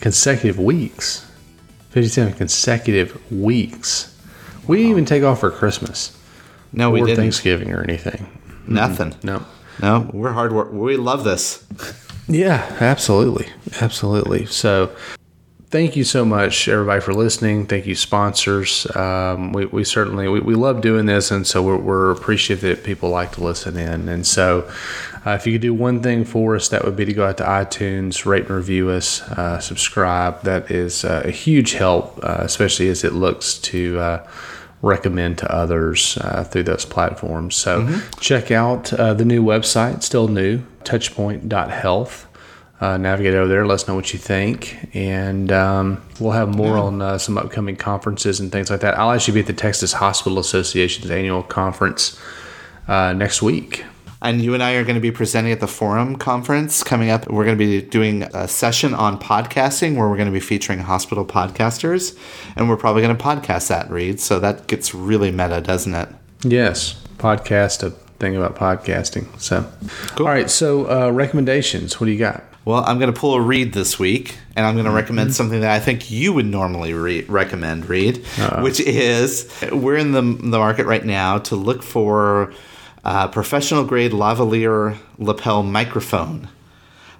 [0.00, 1.30] consecutive weeks,
[1.90, 4.14] 57 consecutive weeks,
[4.66, 6.16] we didn't even take off for Christmas
[6.72, 7.16] No, we didn't.
[7.16, 8.26] Thanksgiving or anything.
[8.66, 9.14] Nothing.
[9.22, 9.44] No.
[9.80, 10.72] No, we're hard work.
[10.72, 11.64] We love this.
[12.26, 13.46] Yeah, absolutely.
[13.80, 14.44] Absolutely.
[14.46, 14.90] So,
[15.70, 17.66] thank you so much, everybody, for listening.
[17.66, 18.86] Thank you, sponsors.
[18.96, 22.84] Um, we, we certainly we, we love doing this, and so we're, we're appreciative that
[22.84, 24.08] people like to listen in.
[24.08, 24.70] And so,
[25.26, 27.36] uh, if you could do one thing for us, that would be to go out
[27.38, 30.42] to iTunes, rate and review us, uh, subscribe.
[30.42, 34.26] That is uh, a huge help, uh, especially as it looks to uh,
[34.80, 37.56] recommend to others uh, through those platforms.
[37.56, 38.20] So Mm-hmm.
[38.20, 42.27] check out uh, the new website, still new, touchpoint.health.
[42.80, 46.78] Uh, navigate over there, let us know what you think, and um, we'll have more
[46.78, 48.96] on uh, some upcoming conferences and things like that.
[48.96, 52.16] I'll actually be at the Texas Hospital Association's annual conference
[52.86, 53.84] uh, next week.
[54.20, 57.28] And you and I are going to be presenting at the Forum Conference coming up.
[57.30, 60.80] We're going to be doing a session on podcasting where we're going to be featuring
[60.80, 62.18] hospital podcasters.
[62.56, 64.18] And we're probably going to podcast that, Reed.
[64.18, 66.08] So that gets really meta, doesn't it?
[66.42, 69.26] Yes, podcast a thing about podcasting.
[69.40, 69.70] So,
[70.18, 70.50] all right.
[70.50, 72.00] So uh, recommendations.
[72.00, 72.42] What do you got?
[72.68, 75.36] Well, I'm going to pull a Reed this week, and I'm going to recommend mm-hmm.
[75.36, 78.60] something that I think you would normally re- recommend, Reed, uh.
[78.60, 82.52] which is we're in the, the market right now to look for
[83.04, 86.50] a professional grade lavalier lapel microphone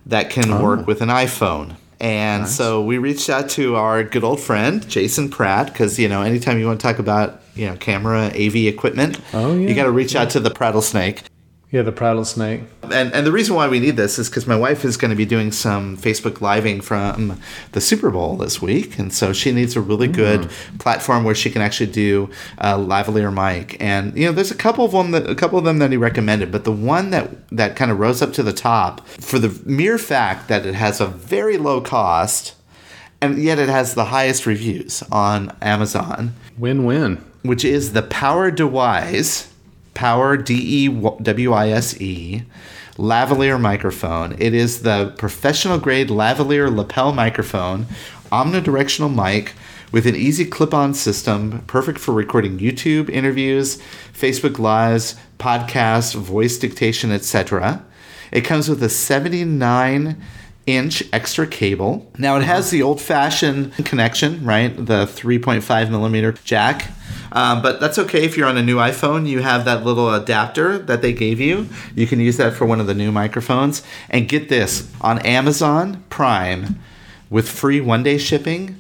[0.04, 0.62] that can oh.
[0.62, 1.76] work with an iPhone.
[1.98, 6.20] And so we reached out to our good old friend Jason Pratt because you know
[6.20, 9.66] anytime you want to talk about you know camera AV equipment, Oh, yeah.
[9.66, 11.22] you got to reach out to the Prattlesnake.
[11.70, 12.62] Yeah, the rattlesnake.
[12.84, 15.16] And and the reason why we need this is because my wife is going to
[15.16, 17.38] be doing some Facebook living from
[17.72, 20.78] the Super Bowl this week, and so she needs a really good mm.
[20.78, 23.76] platform where she can actually do a lavalier mic.
[23.82, 25.98] And you know, there's a couple of them that a couple of them that he
[25.98, 29.60] recommended, but the one that that kind of rose up to the top for the
[29.66, 32.54] mere fact that it has a very low cost,
[33.20, 37.22] and yet it has the highest reviews on Amazon Win-win.
[37.42, 39.52] which is the Power Dewise,
[39.98, 42.44] Power D E W I S E,
[42.98, 44.36] lavalier microphone.
[44.38, 47.86] It is the professional grade lavalier lapel microphone,
[48.30, 49.54] omnidirectional mic
[49.90, 53.82] with an easy clip on system, perfect for recording YouTube interviews,
[54.12, 57.84] Facebook Lives, podcasts, voice dictation, etc.
[58.30, 60.16] It comes with a 79
[60.66, 62.08] inch extra cable.
[62.16, 64.76] Now it has the old fashioned connection, right?
[64.76, 66.88] The 3.5 millimeter jack.
[67.32, 69.28] Um, but that's okay if you're on a new iPhone.
[69.28, 71.68] You have that little adapter that they gave you.
[71.94, 73.82] You can use that for one of the new microphones.
[74.10, 76.78] And get this on Amazon Prime
[77.30, 78.76] with free one day shipping,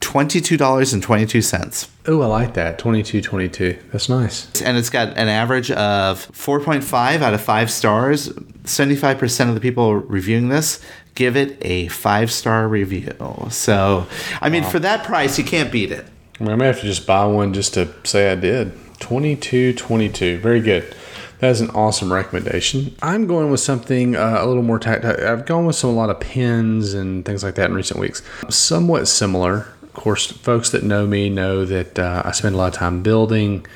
[0.00, 1.88] $22.22.
[2.06, 2.78] Oh, I like that.
[2.78, 3.78] 22, 22.
[3.92, 4.62] That's nice.
[4.62, 8.28] and it's got an average of 4.5 out of 5 stars.
[8.28, 10.80] 75% of the people reviewing this
[11.14, 13.12] give it a 5 star review.
[13.50, 14.06] So,
[14.40, 16.06] I mean, for that price, you can't beat it.
[16.40, 18.72] I may have to just buy one just to say I did.
[19.00, 20.38] 22, 22.
[20.38, 20.94] Very good.
[21.40, 22.96] That is an awesome recommendation.
[23.00, 25.24] I'm going with something uh, a little more tactile.
[25.24, 28.22] I've gone with some a lot of pins and things like that in recent weeks.
[28.48, 29.68] Somewhat similar.
[29.82, 33.02] Of course, folks that know me know that uh, I spend a lot of time
[33.02, 33.66] building,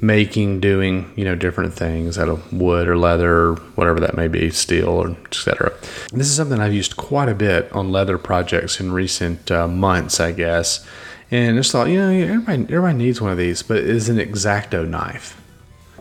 [0.00, 4.28] making, doing, you know, different things out of wood or leather, or whatever that may
[4.28, 5.72] be, steel, or etc.
[6.10, 10.20] This is something I've used quite a bit on leather projects in recent uh, months,
[10.20, 10.86] I guess.
[11.34, 14.18] And just thought, you know, everybody, everybody needs one of these, but it is an
[14.18, 15.40] exacto knife.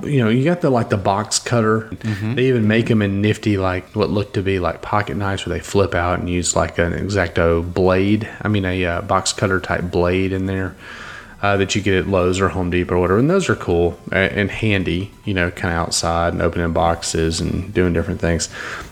[0.03, 1.89] You know, you got the like the box cutter.
[2.35, 5.57] They even make them in nifty, like what look to be like pocket knives, where
[5.57, 8.29] they flip out and use like an exacto blade.
[8.41, 10.75] I mean, a uh, box cutter type blade in there
[11.43, 13.19] uh, that you get at Lowe's or Home Depot or whatever.
[13.19, 17.73] And those are cool and handy, you know, kind of outside and opening boxes and
[17.73, 18.47] doing different things.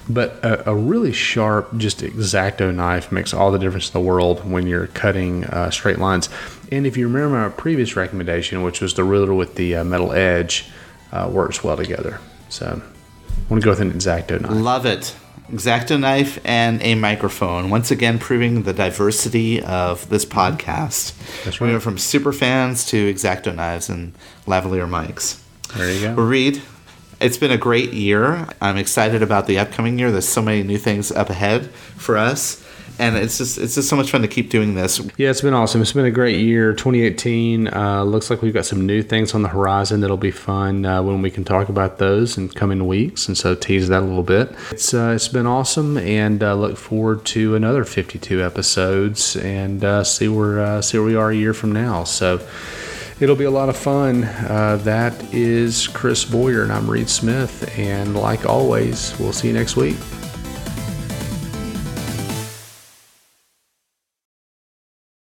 [0.09, 4.47] But a, a really sharp, just exacto knife makes all the difference in the world
[4.51, 6.27] when you're cutting uh, straight lines.
[6.73, 10.11] And if you remember my previous recommendation, which was the ruler with the uh, metal
[10.11, 10.69] edge,
[11.13, 12.19] uh, works well together.
[12.49, 14.51] So I want to go with an exacto knife.
[14.51, 15.15] Love it.
[15.51, 17.69] Exacto knife and a microphone.
[17.69, 20.39] Once again, proving the diversity of this mm-hmm.
[20.39, 21.43] podcast.
[21.43, 24.13] That's We went from super fans to exacto knives and
[24.47, 25.41] lavalier mics.
[25.75, 26.13] There you go.
[26.21, 26.61] Reed,
[27.19, 28.47] it's been a great year.
[28.61, 30.11] I'm excited about the upcoming year.
[30.11, 32.60] There's so many new things up ahead for us,
[33.01, 35.01] and it's just it's just so much fun to keep doing this.
[35.17, 35.81] Yeah, it's been awesome.
[35.81, 36.71] It's been a great year.
[36.73, 40.85] 2018 uh, looks like we've got some new things on the horizon that'll be fun
[40.85, 43.27] uh, when we can talk about those in coming weeks.
[43.27, 44.53] And so tease that a little bit.
[44.71, 50.03] It's uh, it's been awesome, and uh, look forward to another 52 episodes and uh,
[50.03, 52.03] see where uh, see where we are a year from now.
[52.03, 52.39] So.
[53.19, 54.23] It'll be a lot of fun.
[54.23, 57.71] Uh, that is Chris Boyer, and I'm Reed Smith.
[57.77, 59.97] And like always, we'll see you next week.